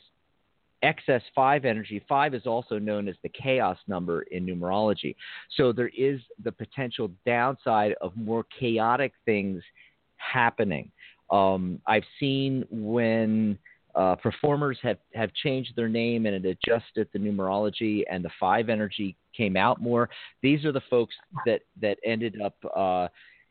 [0.83, 5.17] excess five energy, five is also known as the chaos number in numerology.
[5.57, 9.63] So there is the potential downside of more chaotic things
[10.17, 10.91] happening.
[11.31, 13.59] Um, I've seen when
[13.99, 18.69] uh, performers have, have changed their name and it adjusted the numerology and the five
[18.69, 20.09] energy came out more.
[20.41, 21.15] These are the folks
[21.47, 23.09] that, that ended up uh,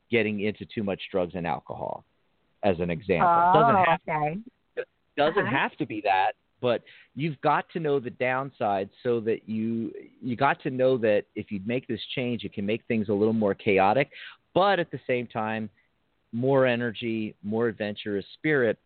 [0.09, 2.05] getting into too much drugs and alcohol,
[2.63, 3.27] as an example.
[3.53, 4.39] doesn't Oh, have okay.
[5.17, 5.57] doesn't Uh-huh.
[5.57, 6.31] have to be that,
[6.61, 6.81] but
[7.15, 11.51] you've got to know the downside so that you you got to know that if
[11.51, 14.07] you make this change, it can make things a little more chaotic,
[14.53, 15.69] but at the same time,
[16.31, 18.77] more energy, more adventurous spirit.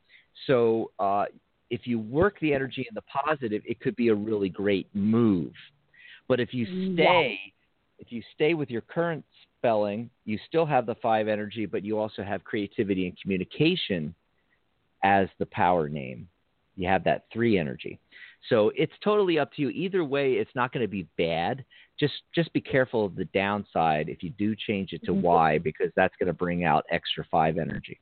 [0.47, 1.25] So uh,
[1.71, 5.53] if you work the energy in the positive, it could be a really great move.
[6.27, 6.93] But if you Yes.
[6.93, 7.53] stay,
[7.97, 9.25] if you stay with your current
[9.57, 14.13] spelling, you still have the five energy, but you also have creativity and communication
[15.03, 16.27] as the power name.
[16.75, 17.99] You have that three energy.
[18.49, 19.69] So it's totally up to you.
[19.69, 21.63] Either way, it's not going to be bad.
[21.99, 25.21] Just just be careful of the downside if you do change it to Mhm.
[25.21, 27.99] Y because that's going to bring out extra five energy.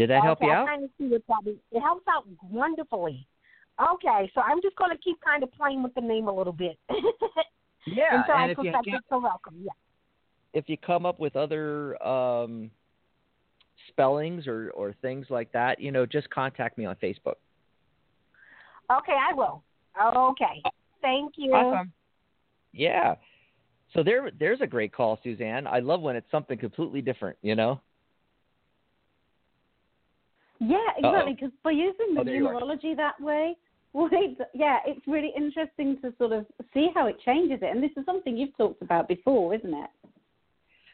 [0.00, 0.66] Did that help okay, you I out?
[0.66, 1.58] kind of see what that is.
[1.72, 3.26] It helps out wonderfully.
[3.78, 6.54] Okay, so I'm just going to keep kind of playing with the name a little
[6.54, 6.78] bit.
[7.86, 9.54] Yeah, Until I and if you perfect get- it, so welcome.
[9.62, 9.72] Yeah.
[10.52, 12.70] if you come up with other um,
[13.88, 17.36] spellings or, or things like that, you know, just contact me on Facebook.
[18.92, 19.62] Okay, I will.
[20.14, 20.62] Okay.
[21.00, 21.52] Thank you.
[21.52, 21.90] Awesome.
[22.72, 23.14] Yeah.
[23.94, 25.66] So there, there's a great call, Susanne.
[25.66, 27.38] I love when it's something completely different.
[27.42, 27.80] You know.
[30.60, 31.34] Yeah, exactly.
[31.34, 33.56] Because by using the Oh, numerology that way,
[33.92, 37.74] wait, yeah, it's really interesting to sort of see how it changes it.
[37.74, 39.90] And this is something you've talked about before, isn't it?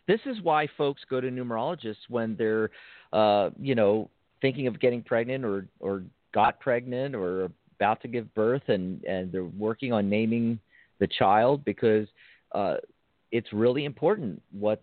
[0.07, 2.71] This is why folks go to numerologists when they're,
[3.13, 4.09] uh, you know,
[4.41, 9.33] thinking of getting pregnant or or got pregnant or about to give birth, and and
[9.33, 10.61] they're working on naming
[11.01, 12.07] the child because
[12.53, 12.77] uh,
[13.33, 14.81] it's really important what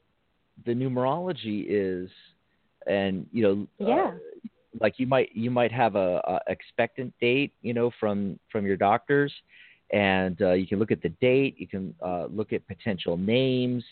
[0.66, 2.10] the numerology is,
[2.86, 4.12] and you know, Yeah.
[4.14, 4.18] uh,
[4.80, 8.78] like you might you might have a, a expectant date, you know, from from your
[8.78, 9.34] doctors,
[9.92, 11.56] and uh, you can look at the date.
[11.58, 13.84] You can uh, look at potential names,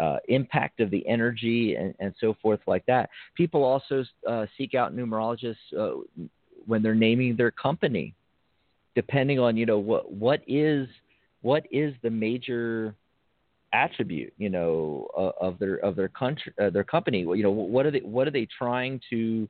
[0.00, 3.10] uh, impact of the energy, and, and so forth like that.
[3.34, 6.00] People also uh, seek out numerologists uh,
[6.66, 8.14] when they're naming their company,
[8.94, 10.88] depending on you know what what is
[11.42, 12.94] what is the major
[13.72, 17.20] attribute, you know, of their of their country, uh, their company.
[17.20, 19.48] You know, what are they what are they trying to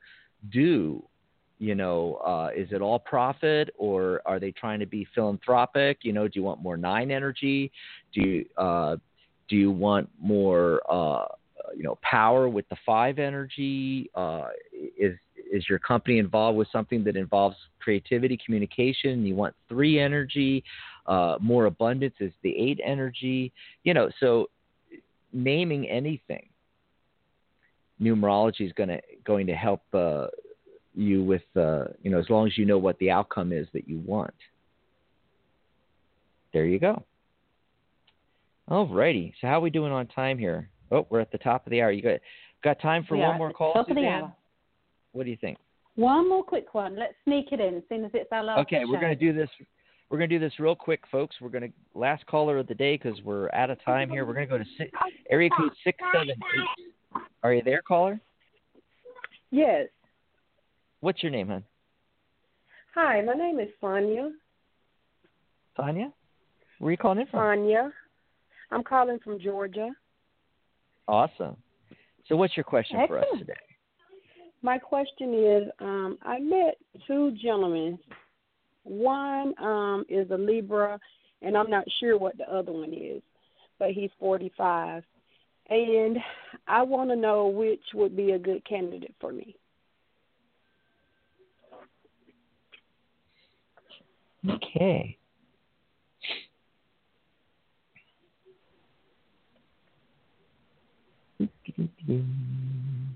[0.50, 1.02] do?
[1.58, 5.98] You know, uh, is it all profit or are they trying to be philanthropic?
[6.02, 7.72] You know, do you want more nine energy?
[8.12, 8.96] Do you uh,
[9.48, 11.26] do you want more uh,
[11.76, 14.08] you know power with the five energy?
[14.14, 15.16] Uh, is
[15.50, 19.24] is your company involved with something that involves creativity, communication?
[19.26, 20.62] You want three energy,
[21.06, 23.52] uh, more abundance is the eight energy.
[23.82, 24.48] You know, so
[25.32, 26.48] naming anything,
[28.00, 30.26] numerology is going to going to help uh,
[30.94, 33.88] you with uh, you know as long as you know what the outcome is that
[33.88, 34.34] you want.
[36.52, 37.02] There you go.
[38.68, 39.34] All righty.
[39.40, 40.68] So how are we doing on time here?
[40.90, 41.90] Oh, we're at the top of the hour.
[41.90, 42.20] You got
[42.64, 44.32] got time for one more call, top of the Susanne?
[45.12, 45.58] What do you think?
[45.96, 46.96] One more quick one.
[46.96, 48.60] Let's sneak it in, seeing as it's our last.
[48.60, 49.48] Okay, we're going to do this.
[50.10, 51.36] We're going to do this real quick, folks.
[51.40, 54.24] We're going to last caller of the day because we're out of time here.
[54.24, 54.90] We're going to go to six,
[55.30, 56.84] area code six seven eight.
[57.42, 58.20] Are you there, caller?
[59.50, 59.88] Yes.
[61.00, 61.64] What's your name, hon?
[62.94, 64.30] Hi, my name is Sonia.
[65.76, 66.12] Tanya.
[66.78, 67.40] Where are you calling in from?
[67.40, 67.92] Sonia.
[68.70, 69.90] I'm calling from Georgia.
[71.06, 71.56] Awesome.
[72.28, 73.54] So, what's your question for us today?
[74.60, 77.98] My question is, um, I met two gentlemen.
[78.82, 80.98] One um, is a Libra,
[81.42, 83.22] and I'm not sure what the other one is,
[83.78, 85.04] but he's 45.
[85.70, 86.18] And
[86.66, 89.54] I want to know which would be a good candidate for me.
[94.48, 95.16] Okay.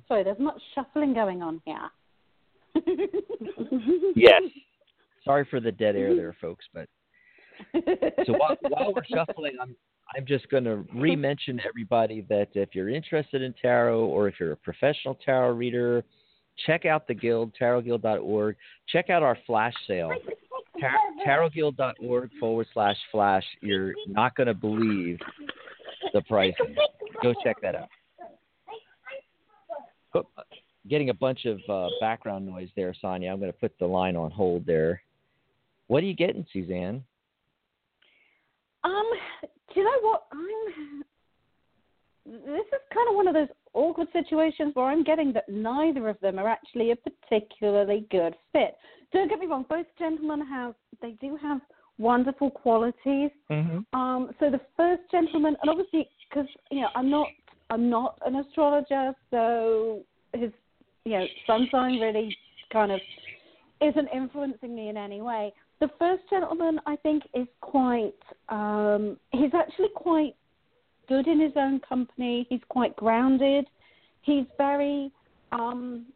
[0.08, 1.90] Sorry, there's much shuffling going on here.
[4.14, 4.42] Yes.
[5.24, 6.88] Sorry for the dead air there, folks, but
[8.26, 9.74] so while, while we're shuffling, I'm
[10.16, 14.52] I'm just going to re-mention everybody that if you're interested in tarot or if you're
[14.52, 16.04] a professional tarot reader,
[16.66, 18.56] check out the guild, tarotguild.org.
[18.88, 20.12] Check out our flash sale,
[20.78, 20.92] tar-
[21.26, 23.44] tarotguild.org forward slash flash.
[23.60, 25.18] You're not going to believe
[26.12, 26.76] the pricing.
[27.22, 27.88] Go check that out.
[30.14, 30.26] Oh,
[30.88, 33.30] getting a bunch of uh, background noise there, Sonia.
[33.30, 35.00] I'm going to put the line on hold there.
[35.86, 37.02] What are you getting, Susanne?
[38.84, 39.04] Um,
[39.42, 40.26] do you know what?
[40.32, 41.04] I'm.
[42.24, 46.18] This is kind of one of those awkward situations where I'm getting that neither of
[46.20, 48.76] them are actually a particularly good fit.
[49.12, 51.60] Don't get me wrong; both gentlemen have they do have
[51.98, 53.30] wonderful qualities.
[53.50, 53.98] Mm-hmm.
[53.98, 57.28] Um, so the first gentleman, and obviously because you know I'm not
[57.70, 60.02] I'm not an astrologer, so
[60.34, 60.50] his
[61.04, 62.36] you know sun sign really
[62.72, 63.00] kind of
[63.80, 65.52] isn't influencing me in any way.
[65.80, 68.14] The first gentleman, I think, is quite.
[68.48, 70.34] Um, he's actually quite
[71.08, 72.46] good in his own company.
[72.48, 73.66] He's quite grounded.
[74.22, 75.10] He's very.
[75.52, 76.06] Um,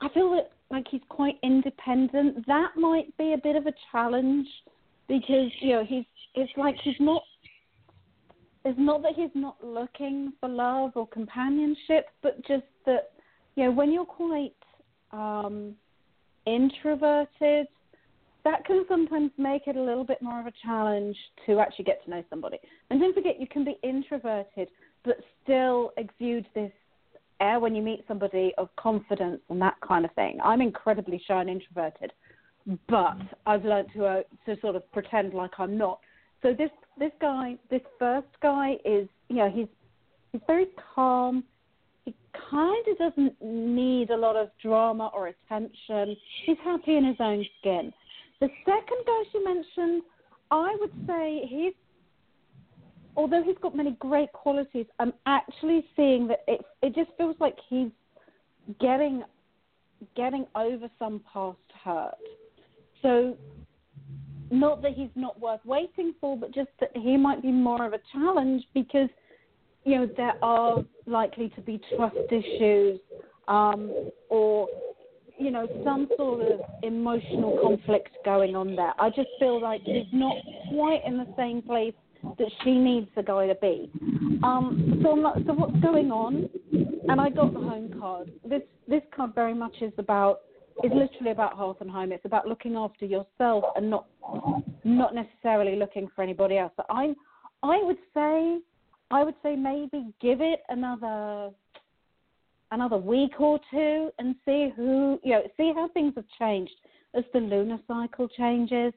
[0.00, 2.46] I feel that like he's quite independent.
[2.46, 4.46] That might be a bit of a challenge
[5.08, 6.04] because you know he's.
[6.34, 7.22] It's like he's not.
[8.64, 13.10] It's not that he's not looking for love or companionship, but just that
[13.54, 14.54] you know when you're quite
[15.12, 15.74] um,
[16.46, 17.66] introverted,
[18.46, 22.04] that can sometimes make it a little bit more of a challenge to actually get
[22.04, 22.58] to know somebody.
[22.90, 24.68] And don't forget, you can be introverted,
[25.04, 26.70] but still exude this
[27.40, 30.38] air when you meet somebody of confidence and that kind of thing.
[30.44, 32.12] I'm incredibly shy and introverted,
[32.88, 33.16] but
[33.46, 35.98] I've learned to uh, to sort of pretend like I'm not.
[36.42, 36.70] So this
[37.00, 39.68] this guy, this first guy, is you know he's
[40.30, 41.42] he's very calm.
[42.04, 42.14] He
[42.48, 46.16] kind of doesn't need a lot of drama or attention.
[46.44, 47.92] He's happy in his own skin.
[48.40, 50.02] The second guy she mentioned,
[50.50, 51.72] I would say he's,
[53.16, 57.56] although he's got many great qualities, I'm actually seeing that it it just feels like
[57.68, 57.88] he's
[58.80, 59.22] getting
[60.14, 62.14] getting over some past hurt.
[63.02, 63.36] So
[64.50, 67.92] not that he's not worth waiting for, but just that he might be more of
[67.94, 69.08] a challenge because
[69.84, 73.00] you know there are likely to be trust issues
[73.48, 74.68] um, or
[75.38, 78.92] you know some sort of emotional conflict going on there.
[78.98, 80.36] I just feel like he's not
[80.70, 81.94] quite in the same place
[82.38, 83.90] that she needs the guy to be.
[84.42, 86.48] Um, so I'm so what's going on?
[87.08, 88.32] And I got the home card.
[88.44, 90.40] This this card very much is about
[90.82, 92.12] is literally about health and home.
[92.12, 94.06] It's about looking after yourself and not
[94.84, 96.72] not necessarily looking for anybody else.
[96.76, 97.14] But I
[97.62, 98.58] I would say
[99.10, 101.50] I would say maybe give it another
[102.76, 106.74] another week or two and see who you know see how things have changed
[107.14, 108.92] as the lunar cycle changes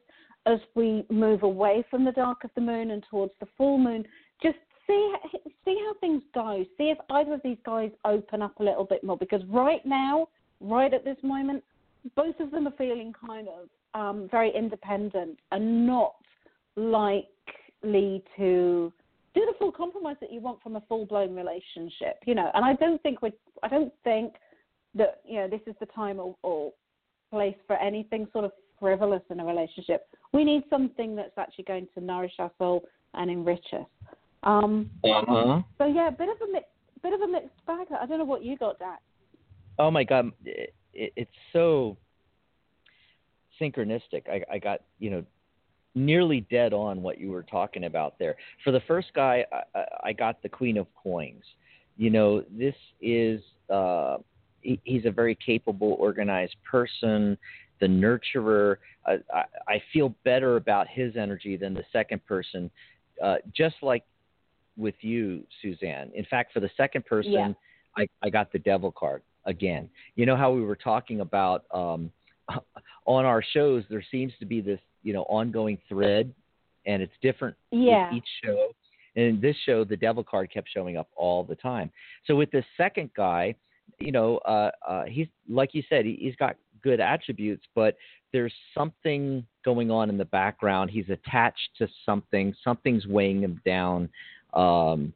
[0.46, 4.04] as we move away from the dark of the moon and towards the full moon
[4.42, 5.14] just see
[5.64, 6.64] see how things go.
[6.78, 10.28] See if either of these guys open up a little bit more because right now,
[10.60, 11.62] right at this moment,
[12.16, 13.68] both of them are feeling kind of
[14.00, 16.14] um, very independent and not
[16.76, 18.92] likely to
[19.34, 22.18] do the full compromise that you want from a full blown relationship.
[22.26, 24.34] You know, and I don't think we I don't think
[24.94, 26.72] that you know this is the time or, or
[27.30, 30.06] place for anything sort of frivolous in a relationship.
[30.32, 33.86] We need something that's actually going to nourish our soul and enrich us.
[34.42, 35.60] Um, Uh-huh.
[35.78, 36.60] So yeah, a bit of a mi-
[37.02, 37.86] bit of a mixed bag.
[37.98, 39.02] I don't know what you got, Dax.
[39.78, 41.96] Oh my God, it, it, it's so
[43.60, 44.28] synchronistic.
[44.28, 45.24] I, I got you know
[45.94, 48.36] nearly dead on what you were talking about there.
[48.64, 51.44] For the first guy, I, I- got the Queen of Coins.
[51.96, 54.18] You know, this is uh,
[54.62, 57.36] he, he's a very capable, organized person.
[57.80, 58.76] The nurturer.
[59.06, 62.70] I, I, I feel better about his energy than the second person.
[63.22, 64.04] Uh, just like
[64.76, 66.10] with you, Susanne.
[66.14, 67.52] In fact, for the second person, Yeah.
[67.96, 69.88] I, I got the devil card again.
[70.14, 72.10] You know how we were talking about um,
[73.06, 76.32] on our shows, there seems to be this, you know, ongoing thread,
[76.86, 78.08] and it's different Yeah.
[78.08, 78.68] with each show.
[79.16, 81.90] And this show, the devil card kept showing up all the time.
[82.26, 83.54] So with this second guy,
[83.98, 87.96] you know, uh, uh, he's like you said, he, he's got good attributes, but
[88.32, 90.90] there's something going on in the background.
[90.90, 92.54] He's attached to something.
[92.62, 94.08] Something's weighing him down.
[94.54, 95.12] Um,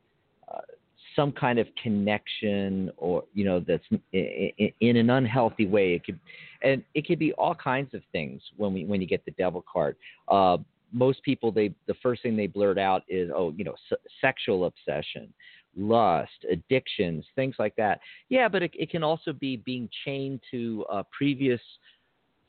[1.17, 5.95] some kind of connection, or you know, that's in, an unhealthy way.
[5.95, 6.19] It could,
[6.63, 9.65] and it could be all kinds of things when we when you get the devil
[9.71, 9.97] card.
[10.29, 10.59] Uh,
[10.93, 14.67] most people, they the first thing they blurt out is, oh, you know, s- sexual
[14.67, 15.33] obsession,
[15.77, 18.01] lust, addictions, things like that.
[18.29, 21.61] Yeah, but it, it can also be being chained to uh, previous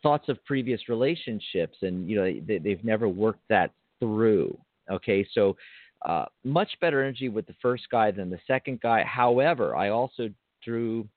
[0.03, 4.57] thoughts of previous relationships, and you know, they, they've never worked that through.
[4.91, 5.57] Okay, so
[6.05, 9.03] uh, much better energy with the first guy than the second guy.
[9.03, 10.29] However, I also
[10.63, 11.07] drew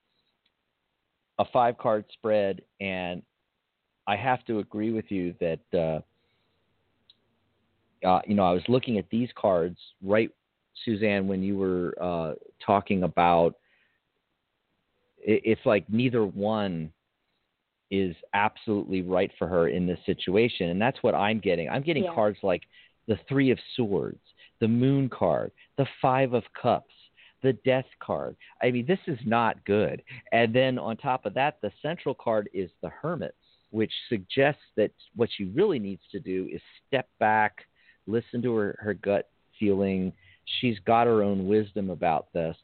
[1.39, 3.23] a five card spread, and
[4.07, 9.09] I have to agree with you that uh, uh, you know I was looking at
[9.11, 10.31] these cards right,
[10.85, 12.35] Susanne, when you were uh,
[12.65, 13.55] talking about.
[15.19, 16.93] It, it's like neither one
[17.91, 21.69] is absolutely right for her in this situation, and that's what I'm getting.
[21.69, 22.15] I'm getting Yeah.
[22.15, 22.63] cards like
[23.07, 24.21] the Three of Swords,
[24.61, 26.95] the Moon card, the Five of Cups,
[27.43, 28.37] the Death card.
[28.63, 30.03] I mean, this is not good.
[30.33, 33.35] And then on top of that, the central card is the Hermit,
[33.71, 37.67] which suggests that what she really needs to do is step back,
[38.07, 39.29] listen to her, her gut
[39.59, 40.13] feeling.
[40.61, 42.57] She's got her own wisdom about this.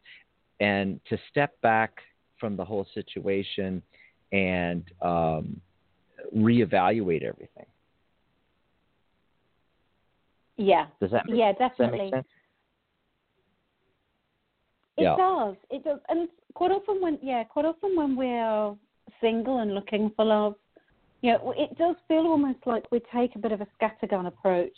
[0.61, 1.99] And to step back
[2.39, 3.83] from the whole situation
[4.33, 5.61] and um,
[6.37, 7.67] reevaluate everything.
[10.57, 10.87] Yeah.
[11.01, 12.11] Does that make, Yeah, does that definitely.
[12.11, 12.27] sense?
[14.97, 15.17] It Yeah.
[15.17, 15.57] does.
[15.71, 16.01] It does.
[16.09, 18.77] And quite often when yeah, quite often when we're
[19.21, 20.55] single and looking for love,
[21.21, 24.77] you know, it does feel almost like we take a bit of a scattergun approach.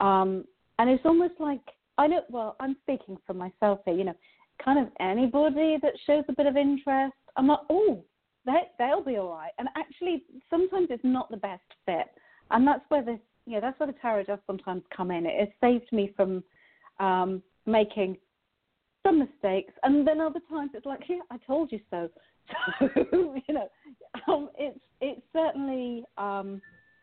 [0.00, 0.44] Um,
[0.78, 1.62] and it's almost like
[1.96, 4.16] I know well, I'm speaking for myself here, you know,
[4.62, 8.04] kind of anybody that shows a bit of interest, I'm like, oh,
[8.44, 9.52] they they'll be all right.
[9.58, 12.08] And actually sometimes it's not the best fit.
[12.50, 13.20] And that's where this
[13.54, 15.26] know, that's where the tarot does sometimes come in.
[15.26, 16.42] It has saved me from
[17.00, 18.16] um making
[19.06, 22.08] some mistakes, and then other times it's like, yeah, I told you so.
[22.80, 23.68] So you know,
[24.26, 26.60] um, it's it's certainly um,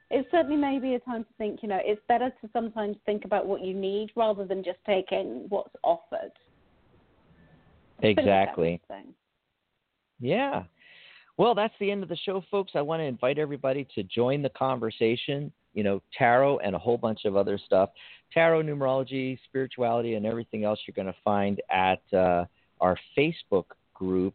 [0.09, 1.61] it's certainly maybe a time to think.
[1.61, 5.45] You know, it's better to sometimes think about what you need rather than just taking
[5.49, 6.31] what's offered.
[8.01, 8.81] Exactly.
[10.19, 10.63] Yeah.
[11.37, 12.73] Well, that's the end of the show, folks.
[12.75, 15.51] I want to invite everybody to join the conversation.
[15.75, 17.91] You know, tarot and a whole bunch of other stuff.
[18.33, 22.45] Tarot, numerology, spirituality, and everything else you're going to find at uh,
[22.81, 24.33] our Facebook group.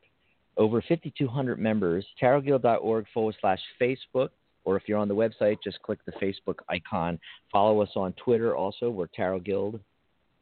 [0.57, 2.05] Over 5,200 members.
[2.23, 4.29] TarotGuild.org forward slash Facebook.
[4.65, 7.19] Or if you're on the website, just click the Facebook icon.
[7.51, 8.91] Follow us on Twitter also.
[8.91, 9.81] We're Tarot Guild.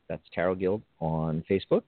[0.08, 1.82] That's Tarot Guild on Facebook.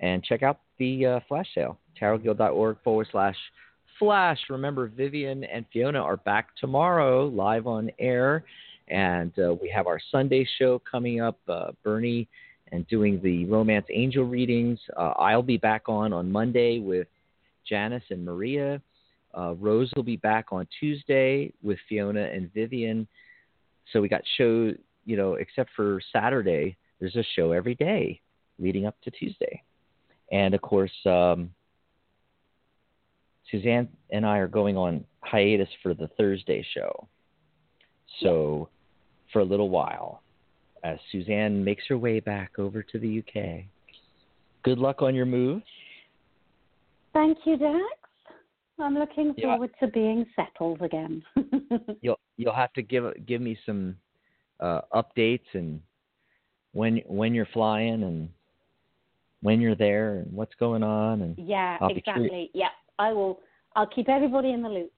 [0.00, 1.78] And check out the uh, flash sale.
[2.00, 3.36] TarotGuild.org forward slash
[3.98, 4.38] flash.
[4.48, 8.44] Remember, Vivian and Fiona are back tomorrow live on air.
[8.88, 11.38] And uh, we have our Sunday show coming up.
[11.48, 12.28] Uh, Bernie
[12.72, 14.78] and doing the Romance Angel readings.
[14.96, 17.06] Uh, I'll be back on on Monday with
[17.68, 18.80] Janice and Maria.
[19.36, 23.06] Uh, Rose will be back on Tuesday with Fiona and Vivian.
[23.92, 24.72] So we got show,
[25.04, 28.20] you know, except for Saturday, there's a show every day
[28.58, 29.62] leading up to Tuesday.
[30.32, 31.50] And of course, um,
[33.50, 37.08] Susanne and I are going on hiatus for the Thursday show.
[38.22, 38.68] So
[39.32, 40.22] for a little while.
[40.84, 43.64] as Susanne makes her way back over to the UK.
[44.62, 45.62] Good luck on your move.
[47.12, 47.82] Thank you, Dax.
[48.78, 49.46] I'm looking Yeah.
[49.46, 51.24] forward to being settled again.
[52.02, 53.96] You'll you'll have to give give me some
[54.60, 55.80] uh, updates and
[56.72, 58.28] when when you're flying and
[59.40, 62.50] when you're there and what's going on and yeah, I'll exactly.
[62.52, 62.68] Yeah,
[62.98, 63.40] I will.
[63.74, 64.92] I'll keep everybody in the loop.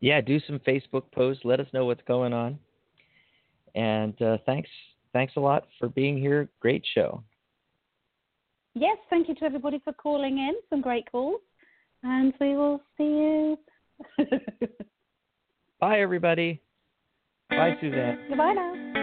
[0.00, 1.44] yeah, do some Facebook posts.
[1.44, 2.58] Let us know what's going on.
[3.74, 4.70] And uh, thanks
[5.12, 6.48] thanks a lot for being here.
[6.60, 7.22] Great show.
[8.74, 10.54] Yes, thank you to everybody for calling in.
[10.70, 11.40] Some great calls.
[12.02, 13.58] And we will see you.
[15.80, 16.60] Bye everybody.
[17.50, 18.18] Bye Susanne.
[18.28, 18.99] Goodbye now.